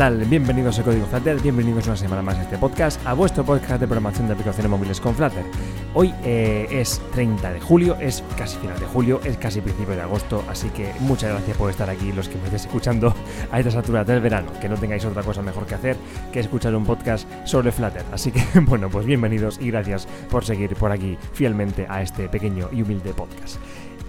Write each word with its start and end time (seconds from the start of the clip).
tal? 0.00 0.24
Bienvenidos 0.24 0.78
a 0.78 0.82
Código 0.82 1.04
Flutter, 1.04 1.38
bienvenidos 1.42 1.86
una 1.86 1.94
semana 1.94 2.22
más 2.22 2.38
a 2.38 2.42
este 2.44 2.56
podcast, 2.56 3.06
a 3.06 3.12
vuestro 3.12 3.44
podcast 3.44 3.82
de 3.82 3.86
programación 3.86 4.28
de 4.28 4.32
aplicaciones 4.32 4.70
móviles 4.70 4.98
con 4.98 5.14
Flutter. 5.14 5.44
Hoy 5.92 6.14
eh, 6.24 6.66
es 6.70 7.02
30 7.12 7.52
de 7.52 7.60
julio, 7.60 7.98
es 8.00 8.24
casi 8.38 8.56
final 8.56 8.80
de 8.80 8.86
julio, 8.86 9.20
es 9.24 9.36
casi 9.36 9.60
principio 9.60 9.94
de 9.94 10.00
agosto, 10.00 10.42
así 10.48 10.70
que 10.70 10.90
muchas 11.00 11.32
gracias 11.32 11.54
por 11.54 11.68
estar 11.68 11.90
aquí, 11.90 12.12
los 12.12 12.30
que 12.30 12.36
me 12.36 12.44
estéis 12.44 12.62
escuchando 12.62 13.14
a 13.52 13.58
estas 13.58 13.76
alturas 13.76 14.06
del 14.06 14.22
verano, 14.22 14.50
que 14.58 14.70
no 14.70 14.76
tengáis 14.76 15.04
otra 15.04 15.22
cosa 15.22 15.42
mejor 15.42 15.66
que 15.66 15.74
hacer 15.74 15.98
que 16.32 16.40
escuchar 16.40 16.74
un 16.74 16.86
podcast 16.86 17.28
sobre 17.44 17.70
Flutter. 17.70 18.06
Así 18.10 18.32
que, 18.32 18.42
bueno, 18.60 18.88
pues 18.88 19.04
bienvenidos 19.04 19.58
y 19.60 19.70
gracias 19.70 20.08
por 20.30 20.46
seguir 20.46 20.76
por 20.76 20.92
aquí 20.92 21.18
fielmente 21.34 21.84
a 21.90 22.00
este 22.00 22.26
pequeño 22.30 22.70
y 22.72 22.80
humilde 22.80 23.12
podcast. 23.12 23.58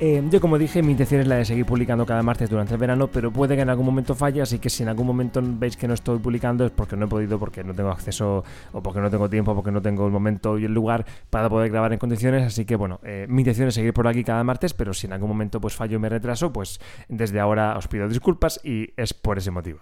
Eh, 0.03 0.23
yo 0.31 0.41
como 0.41 0.57
dije, 0.57 0.81
mi 0.81 0.93
intención 0.93 1.21
es 1.21 1.27
la 1.27 1.35
de 1.35 1.45
seguir 1.45 1.63
publicando 1.63 2.07
cada 2.07 2.23
martes 2.23 2.49
durante 2.49 2.73
el 2.73 2.79
verano, 2.79 3.07
pero 3.11 3.31
puede 3.31 3.55
que 3.55 3.61
en 3.61 3.69
algún 3.69 3.85
momento 3.85 4.15
falle, 4.15 4.41
así 4.41 4.57
que 4.57 4.67
si 4.67 4.81
en 4.81 4.89
algún 4.89 5.05
momento 5.05 5.43
veis 5.43 5.77
que 5.77 5.87
no 5.87 5.93
estoy 5.93 6.17
publicando 6.17 6.65
es 6.65 6.71
porque 6.71 6.95
no 6.97 7.05
he 7.05 7.07
podido, 7.07 7.37
porque 7.37 7.63
no 7.63 7.75
tengo 7.75 7.91
acceso 7.91 8.43
o 8.71 8.81
porque 8.81 8.99
no 8.99 9.11
tengo 9.11 9.29
tiempo, 9.29 9.53
porque 9.53 9.69
no 9.69 9.79
tengo 9.79 10.07
el 10.07 10.11
momento 10.11 10.57
y 10.57 10.65
el 10.65 10.73
lugar 10.73 11.05
para 11.29 11.49
poder 11.49 11.69
grabar 11.69 11.93
en 11.93 11.99
condiciones, 11.99 12.41
así 12.41 12.65
que 12.65 12.75
bueno, 12.75 12.99
eh, 13.03 13.27
mi 13.29 13.43
intención 13.43 13.67
es 13.67 13.75
seguir 13.75 13.93
por 13.93 14.07
aquí 14.07 14.23
cada 14.23 14.43
martes, 14.43 14.73
pero 14.73 14.91
si 14.95 15.05
en 15.05 15.13
algún 15.13 15.29
momento 15.29 15.61
pues 15.61 15.75
fallo 15.75 15.97
y 15.97 15.99
me 15.99 16.09
retraso, 16.09 16.51
pues 16.51 16.79
desde 17.07 17.39
ahora 17.39 17.77
os 17.77 17.87
pido 17.87 18.07
disculpas 18.07 18.59
y 18.63 18.91
es 18.97 19.13
por 19.13 19.37
ese 19.37 19.51
motivo. 19.51 19.81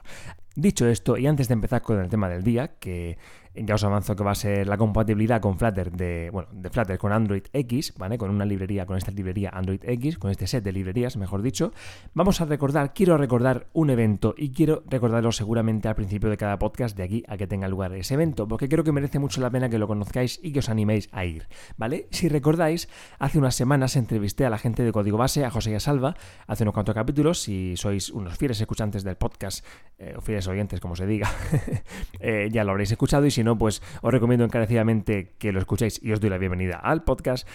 Dicho 0.53 0.85
esto, 0.85 1.15
y 1.15 1.27
antes 1.27 1.47
de 1.47 1.53
empezar 1.53 1.81
con 1.81 1.97
el 1.97 2.09
tema 2.09 2.27
del 2.27 2.43
día, 2.43 2.71
que 2.79 3.17
ya 3.65 3.75
os 3.75 3.83
avanzo 3.83 4.15
que 4.15 4.23
va 4.23 4.31
a 4.31 4.35
ser 4.35 4.67
la 4.67 4.77
compatibilidad 4.77 5.41
con 5.41 5.57
Flutter 5.57 5.91
de, 5.91 6.29
bueno, 6.31 6.49
de 6.51 6.69
Flutter 6.69 6.97
con 6.97 7.11
Android 7.11 7.43
X, 7.53 7.93
¿vale? 7.97 8.17
Con 8.17 8.29
una 8.29 8.45
librería, 8.45 8.85
con 8.85 8.97
esta 8.97 9.11
librería 9.11 9.51
Android 9.53 9.81
X, 9.83 10.17
con 10.17 10.31
este 10.31 10.47
set 10.47 10.63
de 10.63 10.71
librerías, 10.71 11.17
mejor 11.17 11.41
dicho. 11.41 11.71
Vamos 12.13 12.41
a 12.41 12.45
recordar, 12.45 12.93
quiero 12.93 13.17
recordar 13.17 13.67
un 13.73 13.89
evento 13.89 14.33
y 14.37 14.51
quiero 14.51 14.83
recordarlo 14.87 15.31
seguramente 15.31 15.87
al 15.87 15.95
principio 15.95 16.29
de 16.29 16.37
cada 16.37 16.59
podcast 16.59 16.95
de 16.97 17.03
aquí 17.03 17.23
a 17.27 17.37
que 17.37 17.47
tenga 17.47 17.67
lugar 17.67 17.93
ese 17.93 18.13
evento, 18.13 18.47
porque 18.47 18.69
creo 18.69 18.83
que 18.83 18.91
merece 18.91 19.19
mucho 19.19 19.41
la 19.41 19.49
pena 19.49 19.69
que 19.69 19.77
lo 19.77 19.87
conozcáis 19.87 20.39
y 20.41 20.51
que 20.51 20.59
os 20.59 20.69
animéis 20.69 21.09
a 21.11 21.25
ir, 21.25 21.47
¿vale? 21.77 22.07
Si 22.11 22.29
recordáis, 22.29 22.89
hace 23.19 23.37
unas 23.37 23.55
semanas 23.55 23.95
entrevisté 23.95 24.45
a 24.45 24.49
la 24.49 24.57
gente 24.57 24.83
de 24.83 24.91
Código 24.91 25.17
Base, 25.17 25.45
a 25.45 25.51
José 25.51 25.71
y 25.71 25.75
a 25.75 25.79
Salva, 25.79 26.15
hace 26.47 26.63
unos 26.63 26.73
cuantos 26.73 26.95
capítulos, 26.95 27.41
si 27.41 27.75
sois 27.77 28.09
unos 28.09 28.37
fieles 28.37 28.59
escuchantes 28.59 29.03
del 29.03 29.17
podcast, 29.17 29.65
eh, 29.97 30.13
o 30.17 30.21
fieles 30.21 30.47
oyentes, 30.47 30.79
como 30.79 30.95
se 30.95 31.05
diga, 31.05 31.29
eh, 32.19 32.49
ya 32.51 32.63
lo 32.63 32.71
habréis 32.71 32.91
escuchado 32.91 33.25
y 33.25 33.31
si 33.31 33.43
no, 33.43 33.48
pues 33.57 33.81
os 34.01 34.11
recomiendo 34.11 34.45
encarecidamente 34.45 35.33
que 35.37 35.51
lo 35.51 35.59
escuchéis 35.59 36.01
y 36.03 36.11
os 36.11 36.19
doy 36.19 36.29
la 36.29 36.37
bienvenida 36.37 36.77
al 36.77 37.03
podcast. 37.03 37.47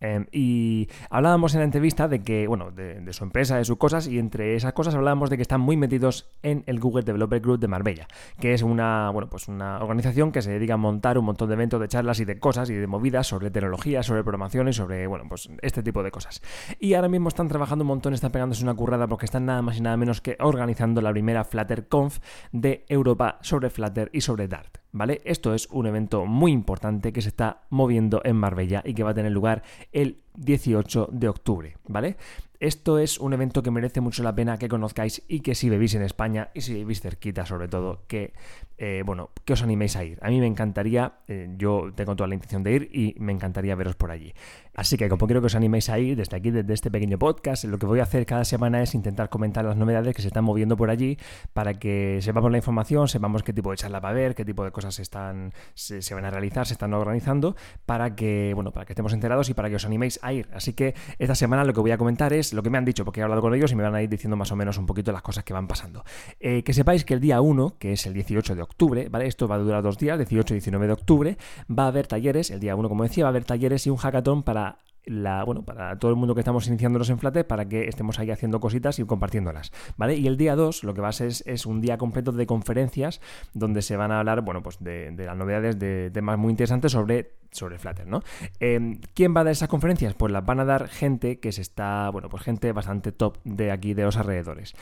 Em, 0.00 0.26
y 0.32 0.88
hablábamos 1.10 1.54
en 1.54 1.60
la 1.60 1.64
entrevista 1.64 2.08
de 2.08 2.22
que, 2.22 2.46
bueno, 2.46 2.70
de, 2.70 3.12
su 3.12 3.24
empresa, 3.24 3.58
de 3.58 3.64
sus 3.64 3.76
cosas, 3.76 4.06
y 4.06 4.18
entre 4.18 4.56
esas 4.56 4.72
cosas 4.72 4.94
hablábamos 4.94 5.28
de 5.28 5.36
que 5.36 5.42
están 5.42 5.60
muy 5.60 5.76
metidos 5.76 6.30
en 6.42 6.64
el 6.66 6.80
Google 6.80 7.02
Developer 7.02 7.40
Group 7.40 7.60
de 7.60 7.68
Marbella, 7.68 8.08
que 8.38 8.54
es 8.54 8.62
una, 8.62 9.10
bueno, 9.10 9.28
pues 9.28 9.48
una 9.48 9.78
organización 9.78 10.32
que 10.32 10.40
se 10.40 10.50
dedica 10.50 10.74
a 10.74 10.78
montar 10.78 11.18
un 11.18 11.26
montón 11.26 11.48
de 11.48 11.54
eventos, 11.54 11.80
de 11.80 11.88
charlas 11.88 12.18
y 12.20 12.24
de 12.24 12.38
cosas 12.38 12.70
y 12.70 12.74
de 12.74 12.86
movidas 12.86 13.26
sobre 13.26 13.50
tecnología, 13.50 14.02
sobre 14.02 14.22
programación 14.22 14.68
y 14.68 14.72
sobre, 14.72 15.06
bueno, 15.06 15.24
pues 15.28 15.50
este 15.60 15.82
tipo 15.82 16.02
de 16.02 16.10
cosas. 16.10 16.40
Y 16.78 16.94
ahora 16.94 17.08
mismo 17.08 17.28
están 17.28 17.48
trabajando 17.48 17.84
un 17.84 17.88
montón, 17.88 18.14
están 18.14 18.32
pegándose 18.32 18.62
una 18.62 18.74
currada 18.74 19.06
porque 19.06 19.26
están 19.26 19.44
nada 19.44 19.60
más 19.60 19.76
y 19.76 19.82
nada 19.82 19.96
menos 19.96 20.20
que 20.20 20.36
organizando 20.40 21.02
la 21.02 21.10
primera 21.10 21.44
Flutter 21.44 21.88
Conf 21.88 22.20
de 22.52 22.86
Europa 22.88 23.38
sobre 23.42 23.68
Flutter 23.68 24.08
y 24.12 24.22
sobre 24.22 24.48
Dart. 24.48 24.79
¿Vale? 24.92 25.20
Esto 25.24 25.54
es 25.54 25.68
un 25.70 25.86
evento 25.86 26.26
muy 26.26 26.52
importante 26.52 27.12
que 27.12 27.22
se 27.22 27.28
está 27.28 27.62
moviendo 27.70 28.20
en 28.24 28.36
Marbella 28.36 28.82
y 28.84 28.94
que 28.94 29.02
va 29.02 29.10
a 29.10 29.14
tener 29.14 29.32
lugar 29.32 29.62
el 29.92 30.18
18 30.36 31.08
de 31.12 31.28
octubre, 31.28 31.76
¿vale? 31.86 32.16
Esto 32.60 32.98
es 32.98 33.18
un 33.18 33.32
evento 33.32 33.62
que 33.62 33.70
merece 33.70 34.02
mucho 34.02 34.22
la 34.22 34.34
pena 34.34 34.58
que 34.58 34.68
conozcáis 34.68 35.22
y 35.28 35.40
que 35.40 35.54
si 35.54 35.70
vivís 35.70 35.94
en 35.94 36.02
España 36.02 36.50
y 36.52 36.60
si 36.60 36.74
vivís 36.74 37.00
cerquita 37.00 37.46
sobre 37.46 37.68
todo, 37.68 38.02
que, 38.06 38.34
eh, 38.82 39.02
bueno, 39.04 39.28
que 39.44 39.52
os 39.52 39.62
animéis 39.62 39.94
a 39.96 40.04
ir. 40.04 40.18
A 40.22 40.30
mí 40.30 40.40
me 40.40 40.46
encantaría, 40.46 41.12
eh, 41.28 41.50
yo 41.58 41.92
tengo 41.94 42.16
toda 42.16 42.26
la 42.28 42.34
intención 42.34 42.62
de 42.62 42.72
ir 42.72 42.90
y 42.90 43.14
me 43.18 43.30
encantaría 43.30 43.74
veros 43.74 43.94
por 43.94 44.10
allí. 44.10 44.32
Así 44.74 44.96
que 44.96 45.10
como 45.10 45.26
quiero 45.26 45.42
que 45.42 45.48
os 45.48 45.54
animéis 45.54 45.90
a 45.90 45.98
ir 45.98 46.16
desde 46.16 46.34
aquí, 46.34 46.50
desde 46.50 46.72
este 46.72 46.90
pequeño 46.90 47.18
podcast, 47.18 47.64
lo 47.64 47.78
que 47.78 47.84
voy 47.84 48.00
a 48.00 48.04
hacer 48.04 48.24
cada 48.24 48.46
semana 48.46 48.82
es 48.82 48.94
intentar 48.94 49.28
comentar 49.28 49.66
las 49.66 49.76
novedades 49.76 50.16
que 50.16 50.22
se 50.22 50.28
están 50.28 50.44
moviendo 50.44 50.78
por 50.78 50.88
allí 50.88 51.18
para 51.52 51.74
que 51.74 52.20
sepamos 52.22 52.50
la 52.50 52.56
información, 52.56 53.06
sepamos 53.06 53.42
qué 53.42 53.52
tipo 53.52 53.70
de 53.70 53.76
charla 53.76 54.00
va 54.00 54.08
a 54.08 54.12
haber, 54.12 54.34
qué 54.34 54.46
tipo 54.46 54.64
de 54.64 54.70
cosas 54.70 54.98
están, 54.98 55.52
se, 55.74 56.14
van 56.14 56.24
a 56.24 56.30
realizar, 56.30 56.66
se 56.66 56.72
están 56.72 56.94
organizando, 56.94 57.56
para 57.84 58.16
que, 58.16 58.52
bueno, 58.54 58.72
para 58.72 58.86
que 58.86 58.94
estemos 58.94 59.12
enterados 59.12 59.50
y 59.50 59.54
para 59.54 59.68
que 59.68 59.74
os 59.74 59.84
animéis 59.84 60.18
a 60.22 60.32
ir. 60.32 60.48
Así 60.54 60.72
que 60.72 60.94
esta 61.18 61.34
semana 61.34 61.64
lo 61.64 61.74
que 61.74 61.80
voy 61.80 61.90
a 61.90 61.98
comentar 61.98 62.32
es 62.32 62.54
lo 62.54 62.62
que 62.62 62.70
me 62.70 62.78
han 62.78 62.86
dicho, 62.86 63.04
porque 63.04 63.20
he 63.20 63.22
hablado 63.22 63.42
con 63.42 63.54
ellos 63.54 63.70
y 63.72 63.74
me 63.74 63.82
van 63.82 63.94
a 63.94 64.00
ir 64.00 64.08
diciendo 64.08 64.38
más 64.38 64.50
o 64.52 64.56
menos 64.56 64.78
un 64.78 64.86
poquito 64.86 65.12
las 65.12 65.20
cosas 65.20 65.44
que 65.44 65.52
van 65.52 65.68
pasando. 65.68 66.02
Eh, 66.38 66.62
que 66.62 66.72
sepáis 66.72 67.04
que 67.04 67.12
el 67.12 67.20
día 67.20 67.42
1, 67.42 67.76
que 67.78 67.92
es 67.92 68.06
el 68.06 68.14
18 68.14 68.54
de 68.54 68.62
octubre, 68.62 68.69
¿vale? 69.10 69.26
Esto 69.26 69.48
va 69.48 69.56
a 69.56 69.58
durar 69.58 69.82
dos 69.82 69.98
días, 69.98 70.18
18 70.18 70.54
y 70.54 70.56
19 70.56 70.86
de 70.86 70.92
octubre, 70.92 71.38
va 71.70 71.84
a 71.84 71.88
haber 71.88 72.06
talleres, 72.06 72.50
el 72.50 72.60
día 72.60 72.76
1, 72.76 72.88
como 72.88 73.02
decía, 73.02 73.24
va 73.24 73.28
a 73.28 73.30
haber 73.30 73.44
talleres 73.44 73.86
y 73.86 73.90
un 73.90 73.96
hackathon 73.96 74.42
para 74.42 74.78
la, 75.04 75.44
bueno, 75.44 75.62
para 75.64 75.98
todo 75.98 76.10
el 76.10 76.16
mundo 76.16 76.34
que 76.34 76.40
estamos 76.40 76.66
iniciándonos 76.68 77.08
en 77.10 77.18
Flutter 77.18 77.46
para 77.46 77.68
que 77.68 77.88
estemos 77.88 78.18
ahí 78.18 78.30
haciendo 78.30 78.60
cositas 78.60 78.98
y 78.98 79.04
compartiéndolas, 79.04 79.72
¿vale? 79.96 80.16
Y 80.16 80.26
el 80.26 80.36
día 80.36 80.56
2 80.56 80.84
lo 80.84 80.94
que 80.94 81.00
va 81.00 81.08
a 81.08 81.12
ser 81.12 81.28
es, 81.28 81.66
un 81.66 81.80
día 81.80 81.98
completo 81.98 82.32
de 82.32 82.46
conferencias 82.46 83.20
donde 83.54 83.82
se 83.82 83.96
van 83.96 84.12
a 84.12 84.20
hablar, 84.20 84.42
bueno, 84.42 84.62
pues 84.62 84.78
de, 84.80 85.12
las 85.16 85.36
novedades, 85.36 85.78
de 85.78 86.10
temas 86.12 86.38
muy 86.38 86.50
interesantes 86.50 86.92
sobre, 86.92 87.32
sobre 87.50 87.78
Flutter, 87.78 88.06
¿no? 88.06 88.22
Em, 88.58 89.00
¿Quién 89.14 89.34
va 89.34 89.40
a 89.40 89.44
dar 89.44 89.52
esas 89.52 89.68
conferencias? 89.68 90.14
Pues 90.14 90.32
las 90.32 90.44
van 90.44 90.60
a 90.60 90.64
dar 90.64 90.88
gente 90.88 91.40
que 91.40 91.52
se 91.52 91.62
está, 91.62 92.10
bueno, 92.10 92.28
pues 92.28 92.42
gente 92.42 92.72
bastante 92.72 93.12
top 93.12 93.38
de 93.44 93.70
aquí, 93.72 93.94
de 93.94 94.04
los 94.04 94.16
alrededores. 94.16 94.74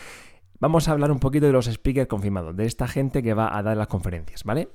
Vamos 0.60 0.88
a 0.88 0.92
hablar 0.92 1.12
un 1.12 1.20
poquito 1.20 1.46
de 1.46 1.52
los 1.52 1.66
speakers 1.66 2.08
confirmados, 2.08 2.56
de 2.56 2.66
esta 2.66 2.88
gente 2.88 3.22
que 3.22 3.32
va 3.32 3.56
a 3.56 3.62
dar 3.62 3.76
las 3.76 3.86
conferencias, 3.86 4.42
¿vale? 4.42 4.68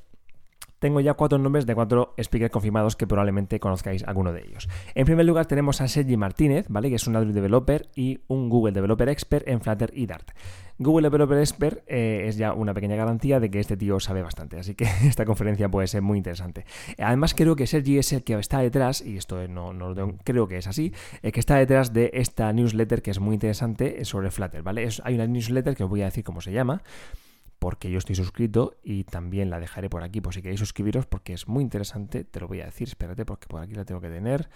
Tengo 0.84 1.00
ya 1.00 1.14
cuatro 1.14 1.38
nombres 1.38 1.66
de 1.66 1.76
cuatro 1.76 2.14
speakers 2.22 2.52
confirmados 2.52 2.98
que 2.98 3.08
probablemente 3.08 3.58
conozcáis 3.62 4.04
alguno 4.04 4.34
de 4.34 4.42
ellos. 4.42 4.68
En 4.96 5.06
primer 5.06 5.26
lugar 5.26 5.46
tenemos 5.46 5.80
a 5.80 5.88
Sergi 5.88 6.18
Martínez, 6.18 6.66
¿vale? 6.68 6.90
Que 6.90 6.96
es 6.96 7.08
un 7.08 7.16
Android 7.16 7.34
Developer 7.34 7.88
y 7.96 8.20
un 8.28 8.50
Google 8.50 8.74
Developer 8.74 9.08
Expert 9.08 9.48
en 9.48 9.62
Flutter 9.62 9.92
y 9.96 10.08
Dart. 10.08 10.32
Google 10.80 11.04
Developer 11.04 11.38
Expert 11.38 11.86
eh, 11.88 12.26
es 12.28 12.36
ya 12.36 12.52
una 12.52 12.74
pequeña 12.74 12.98
garantía 12.98 13.40
de 13.40 13.50
que 13.50 13.62
este 13.62 13.78
tío 13.78 14.02
sabe 14.02 14.24
bastante, 14.24 14.60
así 14.60 14.76
que 14.76 14.84
esta 15.08 15.24
conferencia 15.24 15.70
puede 15.70 15.88
ser 15.88 16.02
muy 16.02 16.18
interesante. 16.18 16.66
Además 16.98 17.34
creo 17.34 17.56
que 17.56 17.66
Sergi 17.66 17.98
es 17.98 18.12
el 18.12 18.26
que 18.26 18.34
está 18.34 18.60
detrás, 18.60 19.02
y 19.02 19.16
esto 19.16 19.48
no, 19.48 19.72
no 19.72 20.18
creo 20.26 20.50
que 20.50 20.58
es 20.58 20.68
así, 20.68 20.92
el 21.22 21.32
que 21.32 21.40
está 21.40 21.56
detrás 21.56 21.94
de 21.94 22.12
esta 22.14 22.52
newsletter 22.52 23.02
que 23.02 23.12
es 23.12 23.22
muy 23.22 23.36
interesante 23.36 24.04
sobre 24.04 24.32
Flutter, 24.32 24.64
¿vale? 24.64 24.86
hay 25.06 25.16
una 25.16 25.28
newsletter 25.28 25.78
que 25.78 25.86
os 25.86 25.90
voy 25.90 26.02
a 26.02 26.06
decir 26.06 26.26
cómo 26.26 26.42
se 26.42 26.52
llama, 26.52 26.82
porque 27.64 27.90
yo 27.90 27.98
estoy 27.98 28.16
suscrito 28.16 28.76
y 28.84 29.06
también 29.06 29.50
la 29.50 29.58
dejaré 29.58 29.90
por 29.90 30.04
aquí 30.04 30.20
por 30.20 30.34
si 30.34 30.42
queréis 30.42 30.60
suscribiros 30.60 31.06
porque 31.06 31.32
es 31.32 31.48
muy 31.48 31.64
interesante, 31.64 32.26
te 32.26 32.42
lo 32.42 32.50
voy 32.50 32.60
a 32.60 32.66
decir, 32.66 32.90
espérate 32.90 33.26
porque 33.26 33.48
por 33.48 33.62
aquí 33.62 33.74
la 33.74 33.86
tengo 33.86 34.02
que 34.02 34.10
tener. 34.10 34.50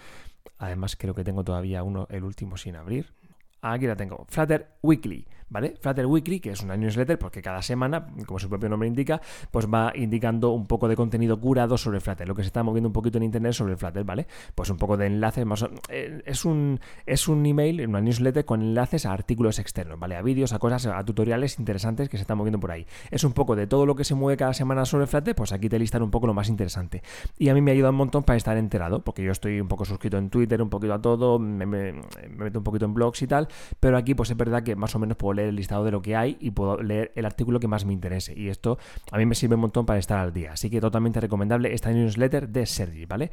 Además 0.58 0.94
creo 0.94 1.14
que 1.14 1.24
tengo 1.24 1.42
todavía 1.42 1.82
uno, 1.82 2.06
el 2.10 2.22
último 2.22 2.58
sin 2.58 2.76
abrir. 2.76 3.14
Aquí 3.62 3.86
la 3.86 3.96
tengo, 3.96 4.24
Flutter 4.28 4.76
Weekly. 4.82 5.26
¿vale? 5.50 5.74
Flutter 5.80 6.06
Weekly, 6.06 6.40
que 6.40 6.50
es 6.50 6.62
una 6.62 6.76
newsletter, 6.76 7.18
porque 7.18 7.42
cada 7.42 7.62
semana, 7.62 8.06
como 8.26 8.38
su 8.38 8.48
propio 8.48 8.68
nombre 8.68 8.88
indica, 8.88 9.20
pues 9.50 9.66
va 9.66 9.92
indicando 9.94 10.50
un 10.50 10.66
poco 10.66 10.88
de 10.88 10.96
contenido 10.96 11.40
curado 11.40 11.78
sobre 11.78 12.00
Flutter, 12.00 12.28
lo 12.28 12.34
que 12.34 12.42
se 12.42 12.48
está 12.48 12.62
moviendo 12.62 12.88
un 12.88 12.92
poquito 12.92 13.18
en 13.18 13.24
internet 13.24 13.52
sobre 13.52 13.76
Flutter, 13.76 14.04
¿vale? 14.04 14.26
Pues 14.54 14.70
un 14.70 14.76
poco 14.76 14.96
de 14.96 15.06
enlaces, 15.06 15.44
más 15.46 15.64
eh, 15.88 16.22
es 16.24 16.44
un 16.44 16.80
es 17.06 17.28
un 17.28 17.44
email, 17.46 17.86
una 17.86 18.00
newsletter 18.00 18.44
con 18.44 18.62
enlaces 18.62 19.06
a 19.06 19.12
artículos 19.12 19.58
externos, 19.58 19.98
¿vale? 19.98 20.16
A 20.16 20.22
vídeos, 20.22 20.52
a 20.52 20.58
cosas, 20.58 20.86
a 20.86 21.04
tutoriales 21.04 21.58
interesantes 21.58 22.08
que 22.08 22.16
se 22.16 22.22
están 22.22 22.38
moviendo 22.38 22.60
por 22.60 22.70
ahí. 22.70 22.86
Es 23.10 23.24
un 23.24 23.32
poco 23.32 23.56
de 23.56 23.66
todo 23.66 23.86
lo 23.86 23.94
que 23.94 24.04
se 24.04 24.14
mueve 24.14 24.36
cada 24.36 24.54
semana 24.54 24.84
sobre 24.84 25.06
Flutter, 25.06 25.34
pues 25.34 25.52
aquí 25.52 25.68
te 25.68 25.78
listan 25.78 26.02
un 26.02 26.10
poco 26.10 26.26
lo 26.26 26.34
más 26.34 26.48
interesante. 26.48 27.02
Y 27.38 27.48
a 27.48 27.54
mí 27.54 27.60
me 27.60 27.72
ayuda 27.72 27.90
un 27.90 27.96
montón 27.96 28.24
para 28.24 28.36
estar 28.36 28.56
enterado, 28.56 29.02
porque 29.02 29.22
yo 29.22 29.32
estoy 29.32 29.60
un 29.60 29.68
poco 29.68 29.84
suscrito 29.84 30.18
en 30.18 30.30
Twitter, 30.30 30.60
un 30.62 30.70
poquito 30.70 30.94
a 30.94 31.00
todo, 31.00 31.38
me, 31.38 31.66
me 31.66 31.94
meto 32.36 32.58
un 32.58 32.64
poquito 32.64 32.84
en 32.84 32.94
blogs 32.94 33.22
y 33.22 33.26
tal, 33.26 33.47
pero 33.80 33.96
aquí 33.96 34.14
pues 34.14 34.30
es 34.30 34.36
verdad 34.36 34.62
que 34.62 34.76
más 34.76 34.94
o 34.94 34.98
menos 34.98 35.16
puedo 35.16 35.34
leer 35.34 35.48
el 35.48 35.56
listado 35.56 35.84
de 35.84 35.90
lo 35.90 36.02
que 36.02 36.16
hay 36.16 36.36
y 36.40 36.50
puedo 36.50 36.82
leer 36.82 37.12
el 37.14 37.24
artículo 37.24 37.60
que 37.60 37.68
más 37.68 37.84
me 37.84 37.92
interese. 37.92 38.34
Y 38.36 38.48
esto 38.48 38.78
a 39.10 39.18
mí 39.18 39.26
me 39.26 39.34
sirve 39.34 39.54
un 39.54 39.62
montón 39.62 39.86
para 39.86 39.98
estar 39.98 40.18
al 40.18 40.32
día. 40.32 40.52
Así 40.52 40.70
que 40.70 40.80
totalmente 40.80 41.20
recomendable 41.20 41.72
esta 41.72 41.90
newsletter 41.90 42.48
de 42.48 42.66
Sergi, 42.66 43.06
¿vale? 43.06 43.30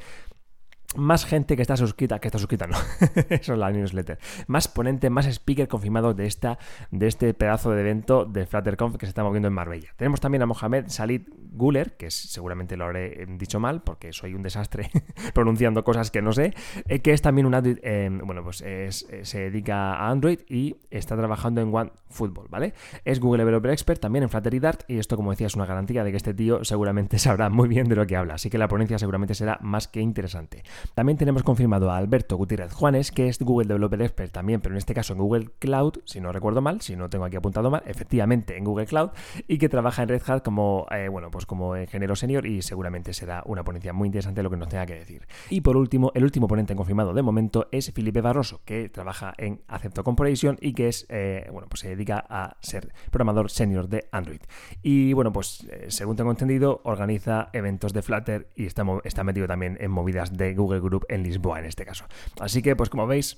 Más 0.96 1.26
gente 1.26 1.56
que 1.56 1.62
está 1.62 1.78
suscrita, 1.78 2.20
que 2.20 2.28
está 2.28 2.40
suscrita, 2.40 2.68
no, 2.68 2.78
eso 3.30 3.54
es 3.54 3.60
la 3.60 3.72
newsletter, 3.72 4.20
más 4.48 4.68
ponente, 4.68 5.10
más 5.10 5.26
speaker 5.28 5.68
confirmado 5.68 6.14
de, 6.14 6.26
esta, 6.26 6.58
de 6.92 7.08
este 7.08 7.34
pedazo 7.34 7.72
de 7.72 7.82
evento 7.82 8.26
de 8.26 8.46
FlutterConf 8.46 8.98
que 8.98 9.06
se 9.06 9.10
está 9.10 9.24
moviendo 9.24 9.48
en 9.48 9.54
Marbella. 9.54 9.90
Tenemos 9.98 10.22
también 10.22 10.42
a 10.42 10.46
Mohamed 10.46 10.86
Salid 10.88 11.24
Guler, 11.56 11.96
que 11.98 12.12
seguramente 12.12 12.78
lo 12.78 12.86
habré 12.86 13.24
eh, 13.24 13.26
dicho 13.28 13.60
mal 13.60 13.82
porque 13.82 14.14
soy 14.14 14.34
un 14.34 14.44
desastre 14.44 14.90
pronunciando 15.34 15.84
cosas 15.84 16.12
que 16.12 16.22
no 16.22 16.34
sé, 16.34 16.54
eh, 16.88 17.00
que 17.00 17.14
es 17.14 17.22
también 17.22 17.46
un 17.46 17.56
Android, 17.56 17.78
eh, 17.82 18.10
bueno, 18.24 18.44
pues 18.44 18.58
se 18.58 19.40
dedica 19.40 19.96
a 19.96 20.10
Android 20.10 20.40
y 20.50 20.78
está 20.92 21.16
trabajando 21.16 21.62
en 21.62 21.74
One 21.74 21.92
Football, 22.10 22.48
¿vale? 22.50 22.74
Es 23.04 23.20
Google 23.20 23.44
Developer 23.44 23.72
Expert 23.72 24.00
también 24.00 24.24
en 24.24 24.30
Flutter 24.30 24.54
y 24.54 24.60
Dart 24.60 24.84
y 24.88 24.98
esto, 24.98 25.16
como 25.16 25.32
decía, 25.32 25.48
es 25.48 25.56
una 25.56 25.66
garantía 25.66 26.04
de 26.04 26.12
que 26.12 26.18
este 26.18 26.34
tío 26.34 26.64
seguramente 26.64 27.20
sabrá 27.20 27.50
muy 27.50 27.68
bien 27.68 27.88
de 27.88 27.96
lo 27.96 28.06
que 28.06 28.16
habla, 28.16 28.36
así 28.36 28.50
que 28.50 28.58
la 28.58 28.68
ponencia 28.68 29.00
seguramente 29.00 29.36
será 29.36 29.58
más 29.62 29.88
que 29.88 30.02
interesante. 30.02 30.64
También 30.94 31.18
tenemos 31.18 31.44
confirmado 31.44 31.92
a 31.92 31.98
Alberto 31.98 32.38
Gutiérrez 32.38 32.74
Juanes, 32.74 33.12
que 33.12 33.28
es 33.28 33.40
Google 33.40 33.68
Developer 33.68 34.02
Expert 34.02 34.32
también, 34.32 34.62
pero 34.62 34.76
en 34.76 34.78
este 34.78 34.94
caso 34.94 35.14
en 35.14 35.20
Google 35.20 35.50
Cloud, 35.60 36.00
si 36.06 36.22
no 36.22 36.32
recuerdo 36.32 36.62
mal, 36.62 36.82
si 36.82 36.96
no 36.96 37.10
tengo 37.10 37.26
aquí 37.26 37.36
apuntado 37.36 37.70
mal, 37.70 37.84
efectivamente 37.86 38.58
en 38.58 38.64
Google 38.64 38.86
Cloud, 38.86 39.12
y 39.48 39.58
que 39.58 39.70
trabaja 39.70 40.04
en 40.04 40.10
Red 40.10 40.22
Hat 40.28 40.44
como, 40.44 40.86
eh, 40.92 41.08
bueno, 41.10 41.32
pues 41.32 41.46
como 41.46 41.76
ingeniero 41.78 42.16
senior 42.16 42.46
y 42.46 42.62
seguramente 42.62 43.14
será 43.14 43.44
una 43.46 43.64
ponencia 43.64 43.94
muy 43.94 44.08
interesante 44.08 44.44
lo 44.44 44.50
que 44.50 44.58
nos 44.58 44.70
tenga 44.70 44.86
que 44.86 44.96
decir. 44.96 45.28
Y 45.50 45.62
por 45.62 45.78
último, 45.78 46.12
el 46.14 46.24
último 46.24 46.48
ponente 46.48 46.76
confirmado 46.76 47.14
de 47.14 47.22
momento 47.22 47.68
es 47.72 47.92
Felipe 47.92 48.22
Barroso, 48.22 48.62
que 48.66 48.90
trabaja 48.90 49.34
en 49.38 49.62
Acepto 49.68 50.04
Corporation 50.04 50.58
y 50.62 50.74
que 50.74 50.88
es, 50.88 51.06
eh, 51.10 51.48
bueno, 51.52 51.68
pues 51.70 51.82
se 51.82 51.90
dedica 51.90 52.24
a 52.30 52.58
ser 52.62 52.94
programador 53.12 53.50
senior 53.50 53.88
de 53.88 54.08
Android. 54.12 54.42
Y 54.82 55.14
bueno, 55.14 55.32
pues 55.32 55.66
eh, 55.70 55.86
según 55.90 56.16
tengo 56.16 56.32
entendido, 56.32 56.82
organiza 56.84 57.50
eventos 57.54 57.94
de 57.94 58.02
Flutter 58.02 58.50
y 58.56 58.66
está, 58.66 58.86
está 59.04 59.24
metido 59.24 59.48
también 59.48 59.78
en 59.80 59.92
movidas 59.92 60.36
de 60.36 60.54
Google 60.54 60.65
Group 60.68 61.06
en 61.10 61.24
Lisboa 61.24 61.60
en 61.60 61.66
este 61.66 61.86
caso. 61.86 62.06
Así 62.40 62.62
que, 62.62 62.76
pues 62.76 62.90
como 62.90 63.08
veis, 63.08 63.38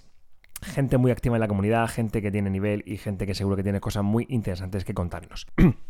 gente 0.62 0.98
muy 0.98 1.12
activa 1.12 1.36
en 1.36 1.42
la 1.42 1.48
comunidad, 1.48 1.88
gente 1.88 2.22
que 2.22 2.32
tiene 2.32 2.50
nivel 2.50 2.84
y 2.86 2.98
gente 2.98 3.26
que 3.26 3.36
seguro 3.36 3.56
que 3.56 3.64
tiene 3.64 3.80
cosas 3.80 4.04
muy 4.04 4.26
interesantes 4.30 4.86
que 4.86 4.94
contarnos. 4.94 5.48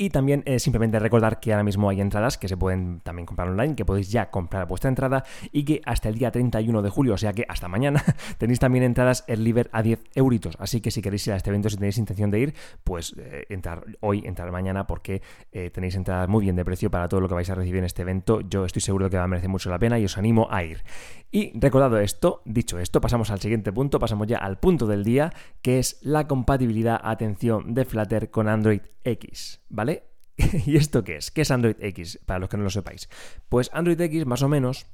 Y 0.00 0.08
también 0.08 0.42
eh, 0.46 0.58
simplemente 0.60 0.98
recordar 0.98 1.40
que 1.40 1.52
ahora 1.52 1.62
mismo 1.62 1.90
hay 1.90 2.00
entradas 2.00 2.38
que 2.38 2.48
se 2.48 2.56
pueden 2.56 3.00
también 3.00 3.26
comprar 3.26 3.50
online, 3.50 3.74
que 3.74 3.84
podéis 3.84 4.10
ya 4.10 4.30
comprar 4.30 4.66
vuestra 4.66 4.88
entrada 4.88 5.24
y 5.52 5.64
que 5.66 5.82
hasta 5.84 6.08
el 6.08 6.14
día 6.14 6.30
31 6.30 6.80
de 6.80 6.88
julio, 6.88 7.12
o 7.12 7.18
sea 7.18 7.34
que 7.34 7.44
hasta 7.46 7.68
mañana, 7.68 8.02
tenéis 8.38 8.60
también 8.60 8.82
entradas 8.82 9.24
el 9.26 9.44
Liver 9.44 9.68
a 9.74 9.82
10 9.82 10.00
euritos. 10.14 10.56
Así 10.58 10.80
que 10.80 10.90
si 10.90 11.02
queréis 11.02 11.26
ir 11.26 11.34
a 11.34 11.36
este 11.36 11.50
evento, 11.50 11.68
si 11.68 11.76
tenéis 11.76 11.98
intención 11.98 12.30
de 12.30 12.38
ir, 12.38 12.54
pues 12.82 13.14
eh, 13.18 13.44
entrar 13.50 13.84
hoy, 14.00 14.22
entrar 14.24 14.50
mañana, 14.52 14.86
porque 14.86 15.20
eh, 15.52 15.68
tenéis 15.68 15.96
entradas 15.96 16.30
muy 16.30 16.44
bien 16.44 16.56
de 16.56 16.64
precio 16.64 16.90
para 16.90 17.06
todo 17.06 17.20
lo 17.20 17.28
que 17.28 17.34
vais 17.34 17.50
a 17.50 17.54
recibir 17.54 17.80
en 17.80 17.84
este 17.84 18.00
evento. 18.00 18.40
Yo 18.40 18.64
estoy 18.64 18.80
seguro 18.80 19.10
que 19.10 19.18
va 19.18 19.24
a 19.24 19.28
merecer 19.28 19.50
mucho 19.50 19.68
la 19.68 19.78
pena 19.78 19.98
y 19.98 20.06
os 20.06 20.16
animo 20.16 20.48
a 20.50 20.64
ir. 20.64 20.82
Y 21.30 21.52
recordado 21.60 21.98
esto, 22.00 22.40
dicho 22.46 22.78
esto, 22.78 23.02
pasamos 23.02 23.30
al 23.30 23.40
siguiente 23.40 23.70
punto, 23.70 23.98
pasamos 23.98 24.26
ya 24.26 24.38
al 24.38 24.58
punto 24.58 24.86
del 24.86 25.04
día, 25.04 25.30
que 25.62 25.78
es 25.78 25.98
la 26.02 26.26
compatibilidad, 26.26 27.00
atención, 27.02 27.74
de 27.74 27.84
Flutter 27.84 28.30
con 28.30 28.48
Android 28.48 28.80
X, 29.04 29.60
¿vale? 29.68 30.04
¿Y 30.66 30.76
esto 30.76 31.04
qué 31.04 31.16
es? 31.16 31.30
¿Qué 31.30 31.42
es 31.42 31.50
Android 31.50 31.76
X? 31.80 32.20
Para 32.26 32.40
los 32.40 32.48
que 32.48 32.56
no 32.56 32.64
lo 32.64 32.70
sepáis. 32.70 33.08
Pues 33.48 33.70
Android 33.72 34.00
X, 34.00 34.26
más 34.26 34.42
o 34.42 34.48
menos, 34.48 34.86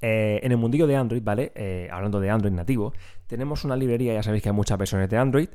eh, 0.00 0.40
en 0.42 0.52
el 0.52 0.58
mundillo 0.58 0.86
de 0.86 0.96
Android, 0.96 1.22
¿vale? 1.22 1.52
Eh, 1.54 1.88
hablando 1.92 2.20
de 2.20 2.30
Android 2.30 2.52
nativo, 2.52 2.92
tenemos 3.26 3.64
una 3.64 3.76
librería, 3.76 4.14
ya 4.14 4.22
sabéis 4.22 4.42
que 4.42 4.48
hay 4.48 4.54
muchas 4.54 4.78
versiones 4.78 5.10
de 5.10 5.18
Android. 5.18 5.48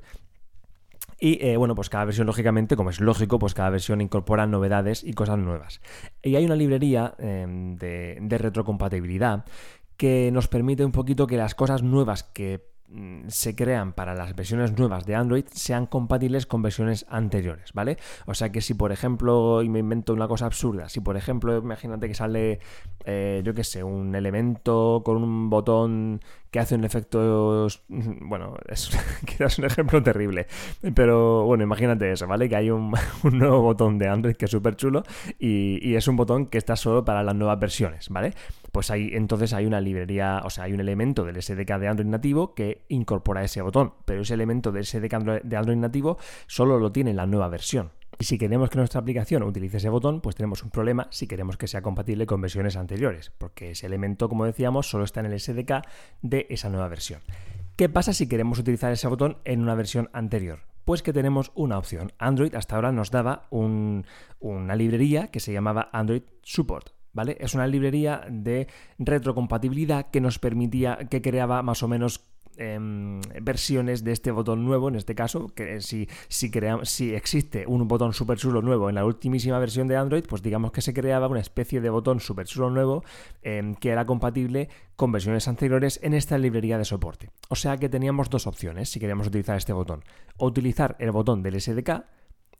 Y 1.20 1.44
eh, 1.46 1.56
bueno, 1.58 1.76
pues 1.76 1.90
cada 1.90 2.06
versión, 2.06 2.28
lógicamente, 2.28 2.76
como 2.76 2.90
es 2.90 3.00
lógico, 3.00 3.40
pues 3.40 3.54
cada 3.54 3.70
versión 3.70 4.02
incorpora 4.02 4.46
novedades 4.48 5.04
y 5.04 5.14
cosas 5.14 5.40
nuevas. 5.40 5.82
Y 6.22 6.36
hay 6.36 6.46
una 6.46 6.56
librería 6.56 7.16
em, 7.18 7.78
de, 7.78 8.20
retrocompatibilidad 8.38 9.46
que 9.98 10.30
nos 10.32 10.48
permite 10.50 10.84
un 10.84 10.92
poquito 10.92 11.26
que 11.26 11.38
las 11.38 11.56
cosas 11.56 11.84
nuevas 11.84 12.24
que 12.24 12.75
se 13.28 13.56
crean 13.56 13.94
para 13.94 14.14
las 14.14 14.36
versiones 14.36 14.78
nuevas 14.78 15.06
de 15.06 15.16
Android 15.16 15.46
sean 15.52 15.88
compatibles 15.88 16.46
con 16.46 16.62
versiones 16.62 17.06
anteriores, 17.10 17.74
¿vale? 17.74 17.98
O 18.26 18.34
sea 18.36 18.52
que 18.52 18.62
si 18.62 18.76
por 18.76 18.92
ejemplo, 18.92 19.64
y 19.64 19.70
me 19.70 19.80
invento 19.80 20.14
una 20.14 20.28
cosa 20.28 20.46
absurda, 20.46 20.88
si 20.88 21.00
por 21.00 21.18
ejemplo, 21.18 21.58
imagínate 21.58 22.08
que 22.08 22.14
sale, 22.14 22.60
eh, 23.06 23.42
yo 23.44 23.54
qué 23.54 23.64
sé, 23.64 23.84
un 23.84 24.16
elemento 24.16 25.02
con 25.04 25.18
un 25.18 25.50
botón 25.50 26.22
que 26.52 26.60
hace 26.60 26.76
un 26.76 26.86
efecto, 26.86 27.68
bueno, 27.90 28.56
es, 28.70 28.90
quizás 29.26 29.58
un 29.58 29.66
ejemplo 29.66 30.02
terrible, 30.04 30.48
pero 30.94 31.44
bueno, 31.44 31.64
imagínate 31.64 32.12
eso, 32.12 32.28
¿vale? 32.28 32.48
Que 32.48 32.56
hay 32.56 32.70
un, 32.70 32.94
nuevo 33.24 33.62
botón 33.62 33.98
de 33.98 34.08
Android 34.08 34.36
que 34.36 34.46
es 34.46 34.52
súper 34.52 34.76
chulo 34.76 35.04
y, 35.40 35.80
y, 35.82 35.96
es 35.96 36.08
un 36.08 36.16
botón 36.16 36.46
que 36.46 36.58
está 36.58 36.76
solo 36.76 37.04
para 37.04 37.24
las 37.24 37.36
nuevas 37.36 37.60
versiones, 37.60 38.10
¿vale? 38.10 38.34
Pues 38.72 38.92
hay, 38.92 39.10
entonces 39.14 39.54
hay 39.54 39.66
una 39.66 39.82
librería, 39.82 40.42
o 40.46 40.50
sea, 40.50 40.66
hay 40.66 40.74
un 40.74 40.80
elemento 40.80 41.26
del 41.26 41.42
SDK 41.42 41.78
de 41.80 41.88
Android 41.88 42.10
nativo 42.10 42.54
que 42.54 42.85
incorpora 42.90 43.44
ese 43.44 43.62
botón, 43.62 43.94
pero 44.06 44.22
ese 44.22 44.34
elemento 44.34 44.72
del 44.72 44.86
SDK 44.86 45.44
de 45.44 45.58
Android 45.58 45.78
nativo 45.78 46.18
solo 46.48 46.80
lo 46.80 46.92
tiene 46.92 47.14
la 47.14 47.26
nueva 47.26 47.48
versión. 47.50 47.92
Y 48.18 48.24
si 48.24 48.38
queremos 48.38 48.70
que 48.70 48.78
nuestra 48.78 49.02
aplicación 49.02 49.44
utilice 49.44 49.78
ese 49.78 49.90
botón, 49.90 50.22
pues 50.22 50.36
tenemos 50.36 50.64
un 50.64 50.70
problema 50.70 51.08
si 51.12 51.28
queremos 51.28 51.58
que 51.58 51.68
sea 51.68 51.82
compatible 51.82 52.26
con 52.26 52.40
versiones 52.40 52.78
anteriores, 52.78 53.32
porque 53.38 53.72
ese 53.72 53.88
elemento, 53.88 54.30
como 54.30 54.46
decíamos, 54.46 54.90
solo 54.90 55.04
está 55.04 55.20
en 55.20 55.26
el 55.26 55.40
SDK 55.40 55.82
de 56.22 56.48
esa 56.50 56.70
nueva 56.70 56.88
versión. 56.88 57.20
¿Qué 57.76 57.90
pasa 57.90 58.14
si 58.14 58.30
queremos 58.30 58.58
utilizar 58.58 58.92
ese 58.94 59.10
botón 59.10 59.40
en 59.44 59.62
una 59.62 59.76
versión 59.76 60.10
anterior? 60.14 60.60
Pues 60.86 61.02
que 61.02 61.12
tenemos 61.12 61.52
una 61.56 61.78
opción. 61.78 62.14
Android 62.18 62.56
hasta 62.56 62.76
ahora 62.76 62.94
nos 62.94 63.12
daba 63.12 63.48
una 63.50 64.76
librería 64.78 65.28
que 65.28 65.42
se 65.42 65.52
llamaba 65.52 65.90
Android 65.92 66.24
Support. 66.42 66.92
¿Vale? 67.12 67.38
Es 67.40 67.54
una 67.54 67.66
librería 67.66 68.26
de 68.30 68.68
retrocompatibilidad 69.00 70.10
que 70.12 70.20
nos 70.20 70.38
permitía, 70.38 70.98
que 71.10 71.22
creaba 71.22 71.64
más 71.64 71.82
o 71.82 71.88
menos 71.88 72.26
Em, 72.58 73.22
versiones 73.42 74.04
de 74.04 74.12
este 74.12 74.32
botón 74.32 74.64
nuevo, 74.64 74.88
en 74.88 74.96
este 74.96 75.14
caso, 75.14 75.50
que 75.50 75.82
si, 75.82 76.08
si, 76.30 76.52
si 76.84 77.14
existe 77.14 77.66
un 77.68 77.88
botón 77.88 78.14
super 78.14 78.38
chulo 78.38 78.62
nuevo 78.62 78.90
en 78.90 78.96
la 78.96 79.06
ultimísima 79.06 79.60
versión 79.60 79.88
de 79.88 79.98
Android, 79.98 80.24
pues 80.28 80.42
digamos 80.42 80.72
que 80.72 80.82
se 80.82 80.94
creaba 80.94 81.28
una 81.28 81.42
especie 81.42 81.82
de 81.82 81.90
botón 81.90 82.20
super 82.20 82.46
chulo 82.46 82.70
nuevo 82.70 83.04
em, 83.42 83.76
que 83.76 83.90
era 83.90 84.06
compatible 84.06 84.70
con 84.96 85.12
versiones 85.12 85.48
anteriores 85.48 86.00
en 86.02 86.14
esta 86.14 86.38
librería 86.38 86.78
de 86.78 86.86
soporte. 86.86 87.30
O 87.50 87.56
sea 87.56 87.78
que 87.78 87.90
teníamos 87.90 88.30
dos 88.30 88.48
opciones 88.48 88.90
si 88.90 89.00
queríamos 89.00 89.28
utilizar 89.28 89.58
este 89.58 89.74
botón. 89.74 90.04
O 90.38 90.48
utilizar 90.48 90.96
el 91.00 91.12
botón 91.12 91.44
del 91.44 91.60
SDK, 91.60 92.06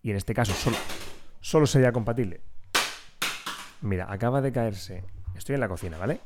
y 0.02 0.12
en 0.12 0.18
este 0.18 0.34
caso 0.34 0.54
solo, 0.54 0.78
solo 1.42 1.66
sería 1.66 1.92
compatible. 1.92 2.42
Mira, 3.82 4.12
acaba 4.12 4.42
de 4.42 4.52
caerse. 4.52 5.04
Estoy 5.36 5.56
en 5.56 5.62
la 5.62 5.68
cocina, 5.68 5.98
¿vale? 5.98 6.20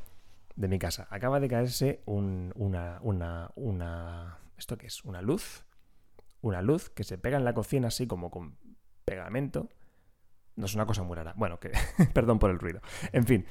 De 0.56 0.68
mi 0.68 0.78
casa. 0.78 1.06
Acaba 1.10 1.40
de 1.40 1.48
caerse 1.48 2.02
una, 2.06 2.98
una, 3.02 3.50
una... 3.54 4.38
¿Esto 4.56 4.76
qué 4.76 4.86
es? 4.86 5.04
¿Una 5.04 5.22
luz? 5.22 5.64
Una 6.40 6.62
luz 6.62 6.90
que 6.90 7.04
se 7.04 7.18
pega 7.18 7.36
en 7.36 7.44
la 7.44 7.54
cocina 7.54 7.88
así 7.88 8.06
como 8.06 8.30
con 8.30 8.58
pegamento. 9.04 9.68
No 10.56 10.66
es 10.66 10.74
una 10.74 10.86
cosa 10.86 11.02
muy 11.02 11.16
rara. 11.16 11.34
Bueno, 11.36 11.58
que 11.60 11.72
perdón 12.14 12.38
por 12.38 12.50
el 12.50 12.58
ruido. 12.58 12.80
En 13.12 13.24
fin, 13.24 13.46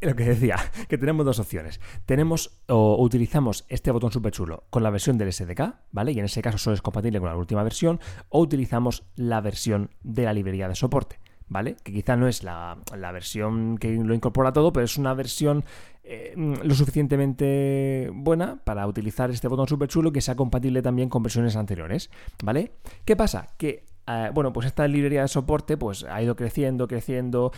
lo 0.00 0.16
que 0.16 0.24
decía, 0.24 0.56
que 0.88 0.98
tenemos 0.98 1.24
dos 1.24 1.38
opciones. 1.38 1.80
Tenemos 2.06 2.62
o 2.68 3.02
utilizamos 3.02 3.64
este 3.68 3.90
botón 3.90 4.10
súper 4.10 4.32
chulo 4.32 4.64
con 4.70 4.82
la 4.82 4.90
versión 4.90 5.16
del 5.16 5.32
SDK, 5.32 5.76
¿vale? 5.92 6.12
Y 6.12 6.18
en 6.18 6.24
ese 6.24 6.42
caso 6.42 6.58
solo 6.58 6.74
es 6.74 6.82
compatible 6.82 7.20
con 7.20 7.28
la 7.28 7.36
última 7.36 7.62
versión, 7.62 8.00
o 8.28 8.40
utilizamos 8.40 9.04
la 9.14 9.40
versión 9.40 9.90
de 10.02 10.24
la 10.24 10.32
librería 10.32 10.68
de 10.68 10.74
soporte. 10.74 11.20
¿vale? 11.52 11.76
Que 11.82 11.92
quizá 11.92 12.16
no 12.16 12.28
es 12.28 12.42
la, 12.42 12.78
versión 13.12 13.76
que 13.76 13.92
lo 13.92 14.14
incorpora 14.14 14.52
todo, 14.52 14.72
pero 14.72 14.84
es 14.84 14.96
una 14.96 15.12
versión 15.12 15.64
eh, 16.04 16.34
lo 16.36 16.74
suficientemente 16.74 18.10
buena 18.12 18.56
para 18.64 18.86
utilizar 18.86 19.30
este 19.30 19.48
botón 19.48 19.68
súper 19.68 19.88
chulo 19.88 20.12
que 20.12 20.20
sea 20.20 20.34
compatible 20.34 20.82
también 20.82 21.08
con 21.08 21.22
versiones 21.22 21.56
anteriores, 21.56 22.10
¿vale? 22.42 22.72
¿Qué 23.04 23.14
pasa? 23.16 23.48
Que 23.56 23.84
eh, 24.06 24.30
bueno, 24.34 24.52
pues 24.52 24.66
esta 24.66 24.86
librería 24.88 25.22
de 25.22 25.28
soporte 25.28 25.76
pues 25.76 26.04
ha 26.04 26.20
ido 26.22 26.34
creciendo, 26.34 26.88
creciendo. 26.88 27.52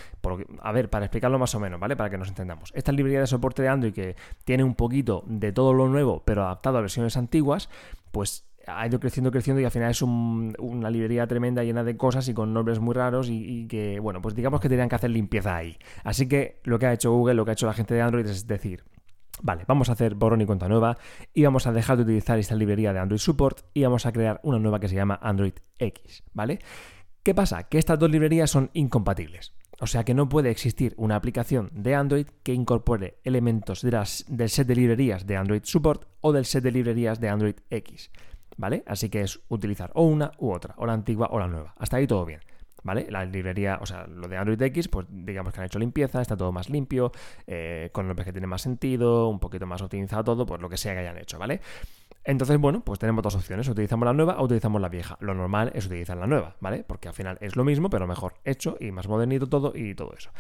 a 0.61 0.73
ver, 0.73 0.91
para 0.91 1.07
explicarlo 1.07 1.39
más 1.39 1.55
o 1.55 1.61
menos, 1.61 1.81
¿vale? 1.81 1.97
Para 1.97 2.11
que 2.11 2.19
nos 2.19 2.29
entendamos. 2.29 2.71
Esta 2.75 2.93
librería 2.93 3.21
de 3.21 3.27
soporte 3.27 3.63
de 3.63 3.69
Android 3.69 3.95
que 3.95 4.17
tiene 4.45 4.65
un 4.65 4.75
poquito 4.75 5.25
de 5.27 5.53
todo 5.53 5.73
lo 5.73 5.89
nuevo, 5.89 6.23
pero 6.25 6.45
adaptado 6.45 6.79
a 6.79 6.81
versiones 6.83 7.17
antiguas, 7.17 7.71
pues 8.13 8.45
ha 8.67 8.87
ido 8.87 9.01
creciendo, 9.01 9.31
creciendo 9.31 9.61
y 9.61 9.65
al 9.65 9.71
final 9.71 9.91
es 9.91 10.03
una 10.03 10.91
librería 10.91 11.27
tremenda 11.27 11.63
llena 11.63 11.85
de 11.85 11.97
cosas 11.97 12.29
y 12.29 12.35
con 12.35 12.53
nombres 12.53 12.81
muy 12.81 12.95
raros 12.95 13.29
y, 13.31 13.67
que, 13.67 14.01
bueno, 14.01 14.21
pues 14.23 14.35
digamos 14.35 14.61
que 14.61 14.69
tenían 14.69 14.89
que 14.89 14.95
hacer 14.95 15.11
limpieza 15.11 15.57
ahí. 15.57 15.79
Así 16.03 16.29
que 16.29 16.61
lo 16.65 16.79
que 16.79 16.87
ha 16.87 16.93
hecho 16.93 17.13
Google, 17.13 17.35
lo 17.35 17.45
que 17.45 17.53
ha 17.53 17.55
hecho 17.55 17.67
la 17.67 17.75
gente 17.75 17.95
de 17.95 18.03
Android 18.03 18.27
es 18.27 18.47
decir, 18.47 18.85
vale, 19.43 19.65
vamos 19.67 19.89
a 19.89 19.93
hacer 19.93 20.15
borrón 20.15 20.41
y 20.41 20.47
cuenta 20.47 20.69
nueva 20.69 20.97
y 21.33 21.43
vamos 21.43 21.67
a 21.67 21.73
dejar 21.73 21.97
de 21.97 22.05
utilizar 22.05 22.39
esta 22.39 22.55
librería 22.55 22.93
de 22.93 23.01
Android 23.01 23.19
Support 23.19 23.61
y 23.75 23.83
vamos 23.83 24.07
a 24.07 24.13
crear 24.13 24.41
una 24.43 24.59
nueva 24.59 24.81
que 24.81 24.89
se 24.89 24.95
llama 24.95 25.19
Android 25.23 25.55
X, 25.79 26.23
¿vale? 26.33 26.59
¿Qué 27.23 27.35
pasa? 27.35 27.65
Que 27.65 27.79
estas 27.79 27.99
dos 27.99 28.11
librerías 28.11 28.51
son 28.51 28.71
incompatibles. 28.75 29.55
O 29.81 29.87
sea 29.87 30.05
que 30.05 30.15
no 30.15 30.29
puede 30.29 30.51
existir 30.51 30.95
una 30.97 31.17
aplicación 31.17 31.71
de 31.73 31.95
Android 31.95 32.27
que 32.43 32.55
incorpore 32.55 33.19
elementos 33.25 33.83
del 33.83 34.49
set 34.49 34.67
de 34.67 34.77
librerías 34.77 35.27
de 35.27 35.37
Android 35.37 35.63
Support 35.65 36.07
o 36.21 36.33
del 36.33 36.45
set 36.45 36.63
de 36.63 36.71
librerías 36.71 37.19
de 37.19 37.29
Android 37.29 37.57
X. 37.71 38.11
¿vale? 38.57 38.83
Así 38.87 39.09
que 39.09 39.23
es 39.23 39.41
utilizar 39.49 39.91
o 39.95 40.03
una 40.05 40.33
u 40.39 40.53
otra, 40.53 40.75
o 40.79 40.87
la 40.87 40.93
antigua 40.93 41.29
o 41.31 41.39
la 41.39 41.49
nueva. 41.49 41.75
Hasta 41.79 41.97
ahí 41.97 42.07
todo 42.07 42.25
bien. 42.25 42.41
¿Vale? 42.83 43.07
La 43.11 43.25
librería, 43.25 43.79
o 43.81 43.87
sea, 43.87 44.07
lo 44.07 44.29
de 44.29 44.37
Android 44.37 44.61
X, 44.61 44.89
pues 44.89 45.07
digamos 45.09 45.55
que 45.55 45.61
han 45.61 45.67
hecho 45.67 45.79
limpieza, 45.79 46.21
está 46.21 46.37
todo 46.37 46.53
más 46.53 46.69
limpio, 46.69 47.13
eh, 47.47 47.89
con 47.93 48.07
nombres 48.07 48.27
que 48.27 48.33
tiene 48.33 48.47
más 48.47 48.61
sentido, 48.61 49.31
un 49.31 49.41
poquito 49.41 49.65
más 49.65 49.81
optimizado 49.81 50.23
todo, 50.23 50.45
pues 50.45 50.61
lo 50.61 50.69
que 50.69 50.77
sea 50.77 50.93
que 50.93 50.99
hayan 50.99 51.17
hecho, 51.17 51.39
¿vale? 51.39 51.63
Entonces, 52.25 52.59
bueno, 52.59 52.85
pues 52.85 52.99
tenemos 52.99 53.23
dos 53.23 53.37
opciones, 53.37 53.69
utilizamos 53.69 54.05
la 54.05 54.13
nueva 54.13 54.39
o 54.39 54.45
utilizamos 54.45 54.83
la 54.83 54.91
vieja. 54.91 55.17
Lo 55.21 55.35
normal 55.35 55.73
es 55.75 55.87
utilizar 55.87 56.19
la 56.19 56.27
nueva, 56.27 56.57
¿vale? 56.61 56.85
Porque 56.87 57.09
al 57.09 57.15
final 57.15 57.39
es 57.41 57.57
lo 57.57 57.65
mismo, 57.65 57.89
pero 57.89 58.07
mejor 58.07 58.35
hecho 58.45 58.77
y 58.79 58.93
más 58.93 59.09
modernito 59.09 59.47
todo 59.47 59.73
y 59.75 59.95
todo 59.95 60.13
eso. 60.15 60.31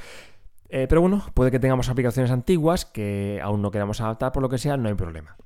Eh, 0.71 0.87
pero 0.88 1.02
bueno, 1.02 1.25
puede 1.35 1.50
que 1.50 1.59
tengamos 1.59 1.88
aplicaciones 1.88 2.30
antiguas 2.30 2.85
que 2.87 3.38
aún 3.42 3.62
no 3.62 3.71
queramos 3.71 4.00
adaptar 4.00 4.33
por 4.33 4.42
lo 4.42 4.49
que 4.49 4.59
sea, 4.59 4.76
no 4.76 4.88
hay 4.88 4.94
problema. 4.94 5.37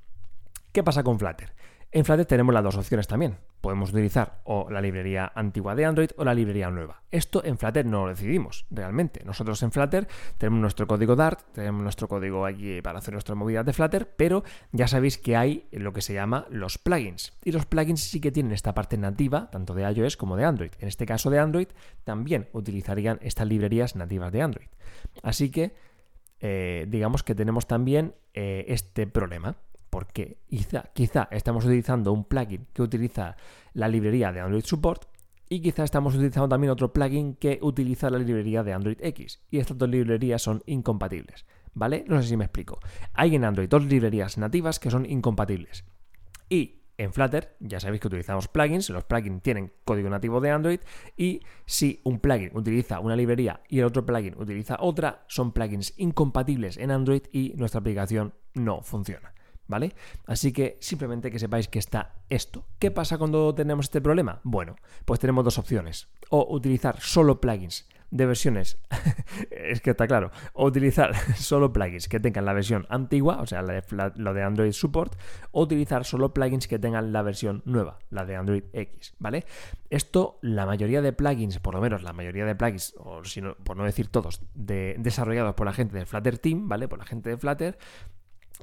¿Qué 0.71 0.83
pasa 0.83 1.03
con 1.03 1.19
Flutter? 1.19 1.53
En 1.91 2.05
Flutter 2.05 2.27
tenemos 2.27 2.53
las 2.53 2.63
dos 2.63 2.77
opciones 2.77 3.07
también. 3.07 3.37
Podemos 3.61 3.89
utilizar 3.89 4.41
o 4.43 4.69
la 4.69 4.79
librería 4.79 5.31
antigua 5.33 5.73
de 5.73 5.85
Android 5.85 6.11
o 6.17 6.23
la 6.23 6.35
librería 6.35 6.69
nueva. 6.69 7.01
Esto 7.09 7.43
en 7.43 7.57
Flutter 7.57 7.83
no 7.83 8.03
lo 8.03 8.09
decidimos 8.09 8.67
realmente. 8.69 9.23
Nosotros 9.25 9.63
en 9.63 9.71
Flutter 9.71 10.07
tenemos 10.37 10.61
nuestro 10.61 10.85
código 10.85 11.15
Dart, 11.15 11.39
tenemos 11.51 11.81
nuestro 11.81 12.07
código 12.07 12.45
aquí 12.45 12.79
para 12.83 12.99
hacer 12.99 13.13
nuestra 13.13 13.33
movilidad 13.33 13.65
de 13.65 13.73
Flutter, 13.73 14.07
pero 14.15 14.43
ya 14.71 14.87
sabéis 14.87 15.17
que 15.17 15.35
hay 15.35 15.67
lo 15.71 15.91
que 15.91 16.03
se 16.03 16.13
llama 16.13 16.45
los 16.51 16.77
plugins. 16.77 17.33
Y 17.43 17.51
los 17.51 17.65
plugins 17.65 18.03
sí 18.03 18.21
que 18.21 18.31
tienen 18.31 18.51
esta 18.51 18.75
parte 18.75 18.95
nativa, 18.95 19.49
tanto 19.49 19.73
de 19.73 19.91
iOS 19.91 20.15
como 20.15 20.37
de 20.37 20.45
Android. 20.45 20.71
En 20.79 20.87
este 20.87 21.07
caso 21.07 21.31
de 21.31 21.39
Android 21.39 21.69
también 22.03 22.49
utilizarían 22.53 23.17
estas 23.23 23.47
librerías 23.47 23.95
nativas 23.95 24.31
de 24.31 24.43
Android. 24.43 24.67
Así 25.23 25.49
que 25.49 25.73
eh, 26.39 26.85
digamos 26.87 27.23
que 27.23 27.33
tenemos 27.33 27.65
también 27.65 28.13
eh, 28.35 28.65
este 28.67 29.07
problema 29.07 29.57
porque 29.89 30.37
quizá, 30.47 30.89
quizá 30.93 31.27
estamos 31.31 31.65
utilizando 31.65 32.13
un 32.13 32.25
plugin 32.25 32.67
que 32.73 32.81
utiliza 32.81 33.35
la 33.73 33.87
librería 33.87 34.31
de 34.31 34.41
Android 34.41 34.63
Support 34.63 35.05
y 35.49 35.61
quizá 35.61 35.83
estamos 35.83 36.13
utilizando 36.13 36.47
también 36.47 36.71
otro 36.71 36.93
plugin 36.93 37.35
que 37.35 37.59
utiliza 37.61 38.09
la 38.09 38.19
librería 38.19 38.63
de 38.63 38.73
Android 38.73 38.97
X. 39.01 39.41
Y 39.49 39.57
estas 39.57 39.77
dos 39.77 39.89
librerías 39.89 40.43
son 40.43 40.61
incompatibles. 40.67 41.45
¿Vale? 41.73 42.05
No 42.07 42.21
sé 42.21 42.29
si 42.29 42.37
me 42.37 42.45
explico. 42.45 42.79
Hay 43.13 43.35
en 43.35 43.43
Android 43.43 43.67
dos 43.67 43.85
librerías 43.85 44.37
nativas 44.37 44.79
que 44.79 44.91
son 44.91 45.05
incompatibles. 45.05 45.85
Y 46.49 46.79
en 46.99 47.13
Flutter 47.13 47.55
ya 47.59 47.79
sabéis 47.79 48.01
que 48.01 48.07
utilizamos 48.07 48.47
plugins, 48.47 48.89
los 48.89 49.05
plugins 49.05 49.41
tienen 49.41 49.71
código 49.85 50.09
nativo 50.09 50.41
de 50.41 50.51
Android 50.51 50.79
y 51.15 51.41
si 51.65 52.01
un 52.03 52.19
plugin 52.19 52.51
utiliza 52.53 52.99
una 52.99 53.15
librería 53.15 53.61
y 53.69 53.79
el 53.79 53.85
otro 53.85 54.05
plugin 54.05 54.35
utiliza 54.37 54.77
otra, 54.81 55.23
son 55.27 55.53
plugins 55.53 55.93
incompatibles 55.97 56.77
en 56.77 56.91
Android 56.91 57.21
y 57.31 57.53
nuestra 57.55 57.79
aplicación 57.79 58.33
no 58.53 58.81
funciona. 58.81 59.33
¿Vale? 59.69 59.93
Así 60.25 60.51
que 60.51 60.77
simplemente 60.81 61.31
que 61.31 61.39
sepáis 61.39 61.69
que 61.69 61.79
está 61.79 62.15
esto. 62.27 62.65
¿Qué 62.79 62.91
pasa 62.91 63.17
cuando 63.17 63.55
tenemos 63.55 63.85
este 63.85 64.01
problema? 64.01 64.41
Bueno, 64.43 64.75
pues 65.05 65.21
tenemos 65.21 65.45
dos 65.45 65.57
opciones. 65.57 66.09
O 66.29 66.53
utilizar 66.53 66.99
solo 66.99 67.39
plugins 67.39 67.87
de 68.11 68.25
versiones, 68.25 68.79
es 69.51 69.81
que 69.81 69.91
está 69.91 70.07
claro, 70.07 70.31
o 70.53 70.65
utilizar 70.65 71.15
solo 71.35 71.71
plugins 71.71 72.07
que 72.07 72.19
tengan 72.19 72.45
la 72.45 72.53
versión 72.53 72.87
antigua, 72.89 73.39
o 73.41 73.45
sea, 73.45 73.61
lo 73.61 74.33
de 74.33 74.43
Android 74.43 74.71
Support, 74.71 75.15
o 75.51 75.61
utilizar 75.61 76.05
solo 76.05 76.33
plugins 76.33 76.67
que 76.67 76.79
tengan 76.79 77.13
la 77.13 77.21
versión 77.21 77.61
nueva, 77.65 77.99
la 78.09 78.25
de 78.25 78.35
Android 78.35 78.63
X, 78.73 79.13
¿vale? 79.19 79.45
Esto, 79.89 80.39
la 80.41 80.65
mayoría 80.65 81.01
de 81.01 81.13
plugins, 81.13 81.59
por 81.59 81.75
lo 81.75 81.81
menos 81.81 82.01
la 82.01 82.13
mayoría 82.13 82.45
de 82.45 82.55
plugins, 82.55 82.95
o 82.97 83.23
si 83.23 83.41
no, 83.41 83.55
por 83.55 83.77
no 83.77 83.83
decir 83.83 84.07
todos, 84.07 84.41
desarrollados 84.55 85.53
por 85.53 85.67
la 85.67 85.73
gente 85.73 85.95
de 85.95 86.07
Flutter 86.07 86.39
Team, 86.39 86.67
¿vale? 86.67 86.87
Por 86.87 86.97
la 86.97 87.05
gente 87.05 87.29
de 87.29 87.37
Flutter, 87.37 87.77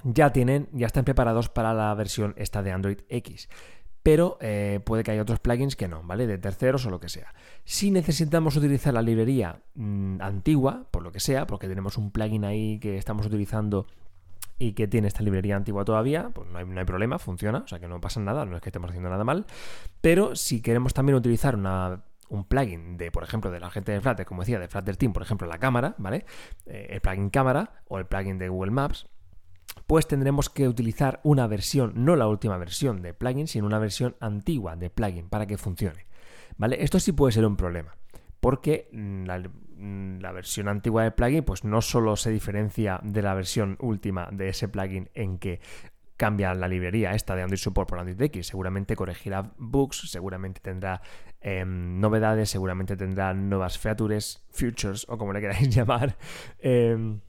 ya 0.05 0.33
tienen, 0.33 0.69
ya 0.73 0.87
están 0.87 1.05
preparados 1.05 1.49
para 1.49 1.75
la 1.75 1.95
versión 1.95 2.35
esta 2.37 2.63
de 2.63 2.73
Android 2.73 2.99
X. 3.09 3.49
Pero 4.03 4.39
eh, 4.41 4.81
puede 4.85 5.03
que 5.03 5.11
haya 5.11 5.23
otros 5.23 5.41
plugins 5.41 5.75
que 5.75 5.89
no, 5.89 6.03
¿vale? 6.05 6.29
De 6.29 6.39
terceros 6.39 6.87
o 6.87 6.91
lo 6.91 7.01
que 7.01 7.09
sea. 7.09 7.35
Si 7.65 7.91
necesitamos 7.91 8.55
utilizar 8.57 8.95
la 8.95 9.03
librería 9.03 9.63
mm, 9.75 10.21
antigua, 10.21 10.87
por 10.93 11.03
lo 11.03 11.11
que 11.11 11.19
sea, 11.19 11.47
porque 11.47 11.67
tenemos 11.67 11.99
un 11.99 12.13
plugin 12.13 12.45
ahí 12.45 12.79
que 12.79 12.99
estamos 12.99 13.27
utilizando 13.27 13.87
y 14.59 14.73
que 14.73 14.87
tiene 14.87 15.09
esta 15.09 15.23
librería 15.23 15.57
antigua 15.57 15.85
todavía, 15.85 16.31
pues 16.33 16.49
no 16.49 16.59
hay, 16.59 16.65
no 16.65 16.79
hay, 16.79 16.87
problema, 16.87 17.19
funciona, 17.19 17.59
o 17.59 17.67
sea 17.67 17.79
que 17.79 17.89
no 17.89 18.01
pasa 18.01 18.21
nada, 18.21 18.47
no 18.47 18.57
es 18.57 18.63
que 18.63 18.69
estemos 18.69 18.91
haciendo 18.91 19.11
nada 19.11 19.25
mal. 19.25 19.45
Pero 20.01 20.37
si 20.37 20.63
queremos 20.63 20.95
también 20.95 21.17
utilizar 21.17 21.57
un 21.57 22.45
plugin 22.45 22.97
de, 22.97 23.11
por 23.11 23.23
ejemplo, 23.23 23.51
de 23.51 23.61
la 23.61 23.71
gente 23.71 23.93
de 23.93 24.01
Flutter, 24.01 24.25
como 24.25 24.43
decía, 24.43 24.59
de 24.59 24.69
Flutter 24.69 24.97
Team, 24.97 25.13
por 25.13 25.23
ejemplo, 25.23 25.47
la 25.47 25.59
cámara, 25.59 25.95
¿vale? 25.99 26.25
Eh, 26.67 26.87
el 26.91 27.01
plugin 27.01 27.31
cámara 27.31 27.83
o 27.89 27.99
el 27.99 28.07
plugin 28.07 28.39
de 28.39 28.49
Google 28.49 28.71
Maps, 28.71 29.09
pues 29.87 30.07
tendremos 30.07 30.51
que 30.51 30.69
utilizar 30.69 31.21
una 31.23 31.47
versión, 31.47 31.93
no 31.95 32.17
la 32.17 32.29
última 32.29 32.57
versión 32.59 33.03
de 33.03 33.15
plugin, 33.15 33.47
sino 33.47 33.67
una 33.67 33.79
versión 33.79 34.17
antigua 34.21 34.77
de 34.77 34.91
plugin 34.91 35.29
para 35.29 35.47
que 35.47 35.59
funcione. 35.59 36.07
¿Vale? 36.57 36.83
Esto 36.83 36.99
sí 36.99 37.13
puede 37.13 37.33
ser 37.33 37.45
un 37.45 37.57
problema, 37.57 37.97
porque 38.41 38.89
mm, 38.93 39.27
mm, 39.77 40.19
la, 40.21 40.33
versión 40.33 40.69
antigua 40.69 41.05
de 41.05 41.11
plugin 41.11 41.45
pues 41.45 41.65
no 41.65 41.83
solo 41.83 42.17
se 42.17 42.31
diferencia 42.31 43.01
de 43.03 43.23
la 43.23 43.35
versión 43.35 43.77
última 43.81 44.29
de 44.33 44.49
ese 44.49 44.69
plugin 44.69 45.11
en 45.15 45.39
que 45.39 45.61
cambia 46.17 46.55
la 46.55 46.69
librería 46.69 47.13
esta 47.13 47.37
de 47.37 47.43
Android 47.43 47.59
Support 47.59 47.89
por 47.89 47.99
Android 47.99 48.21
X. 48.23 48.47
Seguramente 48.47 48.97
corregirá 48.97 49.53
bugs, 49.59 50.11
seguramente 50.11 50.61
tendrá 50.61 51.03
em, 51.41 52.01
novedades, 52.01 52.51
seguramente 52.51 52.97
tendrá 52.97 53.35
nuevas 53.35 53.79
features, 53.79 54.43
futures 54.51 55.07
o 55.09 55.19
como 55.19 55.33
le 55.33 55.41
queráis 55.41 55.69
llamar. 55.75 56.17
Em, 56.59 57.21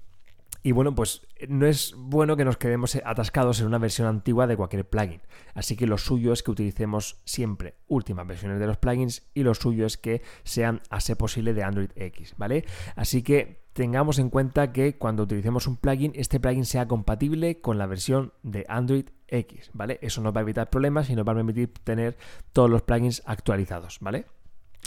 y 0.68 0.74
bueno, 0.74 0.94
pues 0.94 1.26
no 1.48 1.66
es 1.66 1.96
bueno 1.98 2.36
que 2.36 2.44
nos 2.44 2.58
quedemos 2.58 2.98
atascados 3.06 3.62
en 3.62 3.68
una 3.68 3.78
versión 3.78 4.06
antigua 4.06 4.48
de 4.48 4.58
cualquier 4.58 4.84
plugin. 4.84 5.22
Así 5.54 5.78
que 5.78 5.88
lo 5.88 5.98
suyo 5.98 6.34
es 6.34 6.44
que 6.44 6.52
utilicemos 6.52 7.22
siempre 7.24 7.76
últimas 7.88 8.28
versiones 8.28 8.60
de 8.60 8.68
los 8.68 8.76
plugins 8.76 9.30
y 9.34 9.44
lo 9.44 9.54
suyo 9.54 9.86
es 9.86 9.96
que 9.96 10.22
sean 10.44 10.82
a 10.90 11.00
ser 11.00 11.16
posible 11.16 11.54
de 11.54 11.64
Android 11.64 11.92
X, 11.96 12.34
¿vale? 12.36 12.66
Así 12.98 13.24
que 13.24 13.64
tengamos 13.72 14.20
en 14.20 14.30
cuenta 14.30 14.74
que 14.74 14.98
cuando 14.98 15.24
utilicemos 15.24 15.68
un 15.68 15.78
plugin, 15.78 16.12
este 16.16 16.42
plugin 16.42 16.66
sea 16.66 16.86
compatible 16.86 17.62
con 17.62 17.78
la 17.78 17.86
versión 17.86 18.34
de 18.44 18.66
Android 18.68 19.06
X, 19.30 19.70
¿vale? 19.72 20.00
Eso 20.02 20.20
nos 20.20 20.36
va 20.36 20.42
a 20.42 20.44
evitar 20.44 20.70
problemas 20.70 21.10
y 21.10 21.16
nos 21.16 21.26
va 21.26 21.32
a 21.32 21.36
permitir 21.36 21.72
tener 21.86 22.18
todos 22.52 22.70
los 22.70 22.82
plugins 22.82 23.24
actualizados, 23.26 24.00
¿vale? 24.02 24.26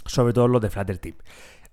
Sobre 0.05 0.35
todo 0.35 0.47
los 0.47 0.61
de 0.61 0.69
Flutter 0.69 0.99
Tip. 0.99 1.23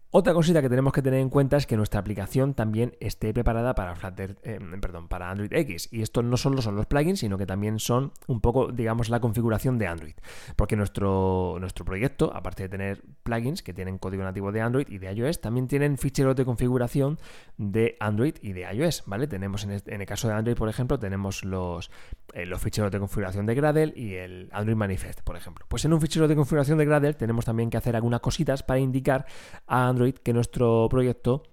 Otra 0.10 0.34
cosita 0.34 0.62
que 0.62 0.70
tenemos 0.70 0.94
que 0.94 1.02
tener 1.02 1.20
en 1.20 1.30
cuenta 1.30 1.58
es 1.58 1.68
que 1.68 1.76
nuestra 1.76 2.00
aplicación 2.00 2.54
también 2.54 2.96
esté 3.02 3.34
preparada 3.34 3.76
para 3.76 3.94
Flutter, 3.94 4.38
eh, 4.44 4.58
perdón, 4.80 5.10
para 5.10 5.30
Android 5.30 5.52
X. 5.52 5.90
Y 5.92 6.02
esto 6.02 6.24
no 6.24 6.38
solo 6.38 6.62
son 6.62 6.78
los 6.78 6.86
plugins, 6.86 7.20
sino 7.20 7.38
que 7.38 7.46
también 7.46 7.78
son 7.78 8.14
un 8.26 8.40
poco, 8.40 8.72
digamos, 8.72 9.10
la 9.10 9.20
configuración 9.20 9.78
de 9.78 9.88
Android. 9.88 10.14
Porque 10.56 10.78
nuestro, 10.78 11.58
nuestro 11.60 11.84
proyecto, 11.84 12.32
aparte 12.34 12.64
de 12.64 12.70
tener 12.70 13.04
plugins 13.24 13.62
que 13.62 13.74
tienen 13.74 13.98
código 13.98 14.24
nativo 14.24 14.54
de 14.54 14.62
Android 14.62 14.88
y 14.88 14.98
de 14.98 15.12
iOS, 15.12 15.42
también 15.42 15.68
tienen 15.68 15.98
ficheros 15.98 16.38
de 16.38 16.46
configuración 16.46 17.20
de 17.58 17.98
Android 18.00 18.36
y 18.42 18.54
de 18.54 18.62
iOS, 18.62 19.04
¿vale? 19.08 19.28
Tenemos 19.28 19.66
en, 19.66 19.72
el 19.72 20.06
caso 20.06 20.30
de 20.30 20.36
Android, 20.36 20.56
por 20.56 20.70
ejemplo, 20.70 20.98
tenemos 20.98 21.44
los, 21.44 21.92
eh, 22.34 22.46
los 22.46 22.62
ficheros 22.62 22.92
de 22.92 23.00
configuración 23.00 23.46
de 23.46 23.56
Gradle 23.56 23.92
y 23.94 24.14
el 24.14 24.48
Android 24.54 24.78
Manifest, 24.78 25.20
por 25.22 25.36
ejemplo. 25.36 25.66
Pues 25.68 25.84
en 25.84 25.92
un 25.92 26.00
fichero 26.00 26.30
de 26.30 26.36
configuración 26.38 26.78
de 26.78 26.86
Gradle 26.86 27.14
tenemos 27.14 27.44
también 27.44 27.70
que 27.70 27.76
hacer 27.76 27.98
algunas 27.98 28.22
cositas 28.22 28.64
para 28.64 28.80
indicar 28.80 29.26
a 29.68 29.90
Android 29.90 29.97
que 30.24 30.34
nuestro 30.34 30.88
proyecto 30.90 31.44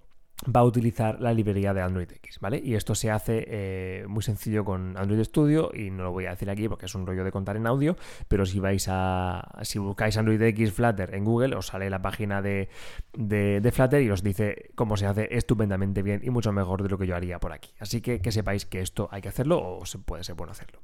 va 0.53 0.59
a 0.59 0.63
utilizar 0.63 1.21
la 1.21 1.33
librería 1.33 1.73
de 1.73 1.81
Android 1.81 2.11
X, 2.11 2.39
¿vale? 2.39 2.61
Y 2.63 2.75
esto 2.75 2.93
se 2.93 3.09
hace 3.09 3.45
eh, 3.47 4.05
muy 4.07 4.21
sencillo 4.21 4.65
con 4.65 4.97
Android 4.97 5.23
Studio 5.23 5.71
y 5.73 5.91
no 5.91 6.03
lo 6.03 6.11
voy 6.11 6.25
a 6.25 6.31
decir 6.31 6.49
aquí 6.49 6.67
porque 6.67 6.87
es 6.87 6.95
un 6.95 7.07
rollo 7.07 7.23
de 7.23 7.31
contar 7.31 7.55
en 7.55 7.67
audio, 7.67 7.95
pero 8.27 8.45
si 8.45 8.59
vais 8.59 8.85
a, 8.89 9.59
si 9.63 9.79
buscáis 9.79 10.17
Android 10.17 10.41
X 10.41 10.73
Flutter 10.73 11.15
en 11.15 11.23
Google, 11.23 11.55
os 11.55 11.67
sale 11.67 11.89
la 11.89 12.01
página 12.01 12.41
de, 12.41 12.69
de, 13.13 13.71
Flutter 13.71 14.01
y 14.01 14.09
os 14.09 14.23
dice 14.23 14.71
cómo 14.75 14.97
se 14.97 15.05
hace 15.05 15.27
estupendamente 15.31 16.01
bien 16.01 16.21
y 16.23 16.29
mucho 16.29 16.51
mejor 16.51 16.83
de 16.83 16.89
lo 16.89 16.97
que 16.97 17.07
yo 17.07 17.15
haría 17.15 17.39
por 17.39 17.53
aquí. 17.53 17.71
Así 17.79 18.01
que 18.01 18.19
que 18.19 18.31
sepáis 18.31 18.65
que 18.65 18.81
esto 18.81 19.07
hay 19.11 19.21
que 19.21 19.29
hacerlo 19.29 19.79
o 19.79 19.85
se 19.85 19.99
puede 19.99 20.23
ser 20.23 20.35
bueno 20.35 20.51
hacerlo. 20.51 20.79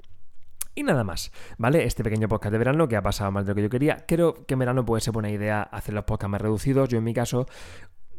Y 0.74 0.84
nada 0.84 1.04
más, 1.04 1.32
¿vale? 1.58 1.84
Este 1.84 2.04
pequeño 2.04 2.30
podcast 2.30 2.54
de 2.54 2.58
verano 2.58 2.88
que 2.88 2.96
ha 2.96 3.02
pasado 3.02 3.32
más 3.32 3.46
de 3.46 3.52
lo 3.52 3.56
que 3.56 3.62
yo 3.64 3.70
quería. 3.70 4.06
Creo 4.08 4.46
que 4.46 4.54
en 4.54 4.60
verano 4.60 4.86
puede 4.86 5.02
ser 5.02 5.14
buena 5.14 5.30
idea 5.30 5.64
hacer 5.64 5.94
los 5.94 6.06
podcasts 6.06 6.32
más 6.32 6.42
reducidos. 6.42 6.88
Yo 6.88 6.98
en 6.98 7.04
mi 7.04 7.14
caso 7.14 7.46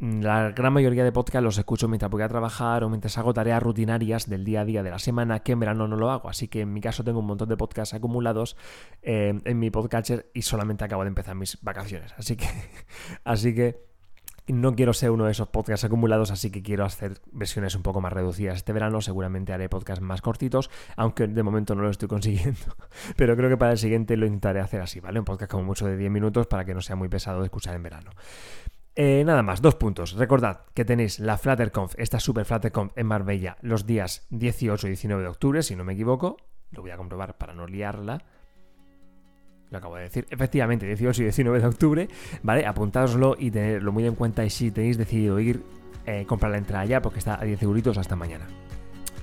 mm, 0.00 0.20
la 0.20 0.50
gran 0.50 0.72
mayoría 0.74 1.02
de 1.02 1.12
podcasts 1.12 1.42
los 1.42 1.56
escucho 1.56 1.88
mientras 1.88 2.10
voy 2.10 2.22
a 2.22 2.28
trabajar 2.28 2.84
o 2.84 2.90
mientras 2.90 3.16
hago 3.16 3.32
tareas 3.32 3.62
rutinarias 3.62 4.28
del 4.28 4.44
día 4.44 4.60
a 4.60 4.64
día 4.66 4.82
de 4.82 4.90
la 4.90 4.98
semana, 4.98 5.40
que 5.40 5.52
en 5.52 5.60
verano 5.60 5.88
no 5.88 5.96
lo 5.96 6.10
hago. 6.10 6.28
Así 6.28 6.48
que 6.48 6.60
en 6.60 6.74
mi 6.74 6.82
caso 6.82 7.02
tengo 7.02 7.20
un 7.20 7.26
montón 7.26 7.48
de 7.48 7.56
podcasts 7.56 7.94
acumulados 7.94 8.58
eh, 9.00 9.32
en 9.44 9.58
mi 9.58 9.70
podcatcher 9.70 10.30
y 10.34 10.42
solamente 10.42 10.84
acabo 10.84 11.04
de 11.04 11.08
empezar 11.08 11.34
mis 11.34 11.58
vacaciones. 11.62 12.12
Así 12.18 12.36
que, 12.36 12.48
así 13.24 13.54
que 13.54 13.91
no 14.46 14.74
quiero 14.74 14.92
ser 14.92 15.10
uno 15.10 15.26
de 15.26 15.32
esos 15.32 15.48
podcasts 15.48 15.84
acumulados, 15.84 16.30
así 16.30 16.50
que 16.50 16.62
quiero 16.62 16.84
hacer 16.84 17.20
versiones 17.30 17.74
un 17.74 17.82
poco 17.82 18.00
más 18.00 18.12
reducidas 18.12 18.56
este 18.56 18.72
verano. 18.72 19.00
Seguramente 19.00 19.52
haré 19.52 19.68
podcasts 19.68 20.02
más 20.02 20.20
cortitos, 20.20 20.70
aunque 20.96 21.28
de 21.28 21.42
momento 21.42 21.74
no 21.74 21.82
lo 21.82 21.90
estoy 21.90 22.08
consiguiendo. 22.08 22.76
Pero 23.16 23.36
creo 23.36 23.48
que 23.48 23.56
para 23.56 23.72
el 23.72 23.78
siguiente 23.78 24.16
lo 24.16 24.26
intentaré 24.26 24.60
hacer 24.60 24.80
así, 24.80 25.00
¿vale? 25.00 25.18
Un 25.18 25.24
podcast 25.24 25.50
como 25.50 25.64
mucho 25.64 25.86
de 25.86 25.96
10 25.96 26.10
minutos 26.10 26.46
para 26.46 26.64
que 26.64 26.74
no 26.74 26.80
sea 26.80 26.96
muy 26.96 27.08
pesado 27.08 27.40
de 27.40 27.46
escuchar 27.46 27.74
en 27.74 27.82
verano. 27.82 28.10
Eh, 28.94 29.22
nada 29.24 29.42
más, 29.42 29.62
dos 29.62 29.76
puntos. 29.76 30.14
Recordad 30.14 30.62
que 30.74 30.84
tenéis 30.84 31.18
la 31.18 31.38
FlutterConf, 31.38 31.94
esta 31.96 32.20
Super 32.20 32.44
FlutterConf 32.44 32.92
en 32.96 33.06
Marbella, 33.06 33.56
los 33.62 33.86
días 33.86 34.26
18 34.30 34.86
y 34.86 34.90
19 34.90 35.22
de 35.22 35.28
octubre, 35.28 35.62
si 35.62 35.76
no 35.76 35.84
me 35.84 35.94
equivoco. 35.94 36.36
Lo 36.70 36.82
voy 36.82 36.90
a 36.90 36.96
comprobar 36.96 37.38
para 37.38 37.54
no 37.54 37.66
liarla 37.66 38.24
lo 39.72 39.78
acabo 39.78 39.96
de 39.96 40.02
decir, 40.02 40.26
efectivamente, 40.30 40.86
18 40.86 41.22
y 41.22 41.24
19 41.24 41.60
de 41.60 41.66
octubre, 41.66 42.08
¿vale? 42.42 42.66
Apuntádoslo 42.66 43.36
y 43.38 43.50
tenerlo 43.50 43.90
muy 43.90 44.06
en 44.06 44.14
cuenta 44.14 44.44
y 44.44 44.50
si 44.50 44.70
tenéis 44.70 44.98
decidido 44.98 45.40
ir, 45.40 45.62
eh, 46.04 46.26
comprar 46.26 46.52
la 46.52 46.58
entrada 46.58 46.84
ya 46.84 47.00
porque 47.00 47.18
está 47.18 47.40
a 47.40 47.44
10 47.44 47.62
euritos 47.62 47.96
hasta 47.96 48.14
mañana. 48.14 48.46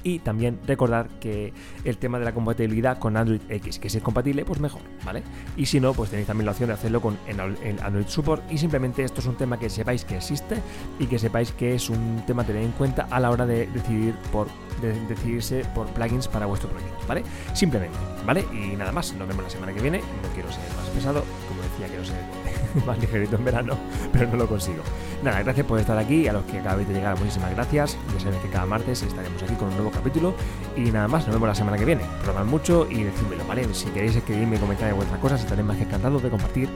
Y 0.04 0.20
también 0.20 0.60
recordar 0.66 1.08
que 1.20 1.54
el 1.84 1.98
tema 1.98 2.20
de 2.20 2.26
la 2.26 2.34
compatibilidad 2.34 3.00
con 3.00 3.18
Android 3.18 3.42
X, 3.50 3.80
que 3.80 3.90
si 3.90 3.98
es 3.98 4.04
compatible, 4.04 4.46
pues 4.46 4.60
mejor, 4.60 4.82
¿vale? 5.06 5.24
Y 5.58 5.66
si 5.66 5.80
no, 5.80 5.94
pues 5.94 6.10
tenéis 6.10 6.28
también 6.28 6.46
la 6.46 6.52
opción 6.52 6.68
de 6.68 6.74
hacerlo 6.74 7.02
con 7.02 7.18
el 7.28 7.80
Android 7.82 8.08
Support. 8.08 8.52
Y 8.52 8.58
simplemente 8.58 9.04
esto 9.04 9.22
es 9.22 9.28
un 9.28 9.36
tema 9.36 9.60
que 9.60 9.70
sepáis 9.70 10.06
que 10.06 10.18
existe 10.18 10.58
y 11.00 11.08
que 11.08 11.20
sepáis 11.20 11.52
que 11.52 11.76
es 11.76 11.90
un 11.90 12.24
tema 12.26 12.44
a 12.44 12.46
tener 12.46 12.64
en 12.64 12.72
cuenta 12.72 13.08
a 13.10 13.20
la 13.20 13.30
hora 13.30 13.46
de 13.46 13.68
decidir 13.68 14.16
por 14.32 14.48
de 14.82 14.94
decidirse 15.08 15.66
por 15.76 15.88
plugins 15.88 16.28
para 16.28 16.46
vuestro 16.46 16.70
proyecto, 16.70 17.06
¿vale? 17.08 17.24
Simplemente, 17.54 17.98
¿vale? 18.26 18.46
Y 18.54 18.76
nada 18.76 18.92
más, 18.92 19.14
nos 19.14 19.28
vemos 19.28 19.44
la 19.44 19.50
semana 19.50 19.74
que 19.74 19.82
viene. 19.82 20.00
No 20.00 20.30
quiero 20.34 20.50
ser 20.52 20.64
más 20.76 20.88
pesado, 20.90 21.24
como 21.48 21.62
decía, 21.62 21.88
quiero 21.88 22.06
ser 22.06 22.86
más 22.86 22.98
ligerito 23.02 23.36
en 23.36 23.46
verano, 23.46 23.78
pero 24.12 24.28
no 24.28 24.38
lo 24.38 24.48
consigo. 24.48 24.84
Nada, 25.24 25.42
gracias 25.44 25.66
por 25.66 25.80
estar 25.80 25.98
aquí. 25.98 26.28
A 26.28 26.34
los 26.34 26.44
que 26.46 26.60
acabáis 26.60 26.88
de 26.88 26.94
llegar, 26.94 27.18
muchísimas 27.20 27.52
gracias. 27.52 27.98
Ya 28.14 28.20
sabéis 28.20 28.42
que 28.42 28.50
cada 28.50 28.66
martes 28.66 29.02
estaremos 29.04 29.42
aquí 29.44 29.56
con 29.56 29.70
un 29.70 29.76
nuevo 29.76 29.89
capítulo. 29.94 30.34
Y 30.76 30.92
nada 30.92 31.08
más, 31.08 31.26
nos 31.26 31.36
vemos 31.36 31.48
la 31.48 31.56
semana 31.56 31.78
que 31.78 31.86
viene. 31.86 32.04
Probad 32.24 32.46
mucho 32.46 32.88
y 32.90 33.04
decídmelo, 33.04 33.46
¿vale? 33.48 33.72
Si 33.74 33.86
queréis 33.88 34.16
escribirme 34.16 34.60
comentarios 34.60 34.98
vuestras 34.98 35.20
cosas, 35.20 35.42
estaré 35.42 35.64
más 35.64 35.78
que 35.78 35.84
encantado 35.84 36.20
de 36.20 36.30
compartir 36.30 36.70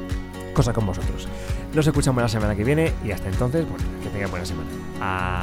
cosas 0.54 0.74
con 0.74 0.86
vosotros. 0.86 1.28
Nos 1.74 1.88
escuchamos 1.88 2.22
la 2.22 2.30
semana 2.30 2.56
que 2.56 2.64
viene 2.64 2.94
y 3.04 3.12
hasta 3.12 3.30
entonces, 3.30 3.68
bueno, 3.68 3.84
que 4.02 4.10
tengáis 4.10 4.32
buena 4.32 4.46
semana. 4.46 4.70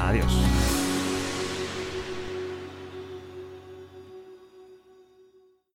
Adiós. 0.09 0.80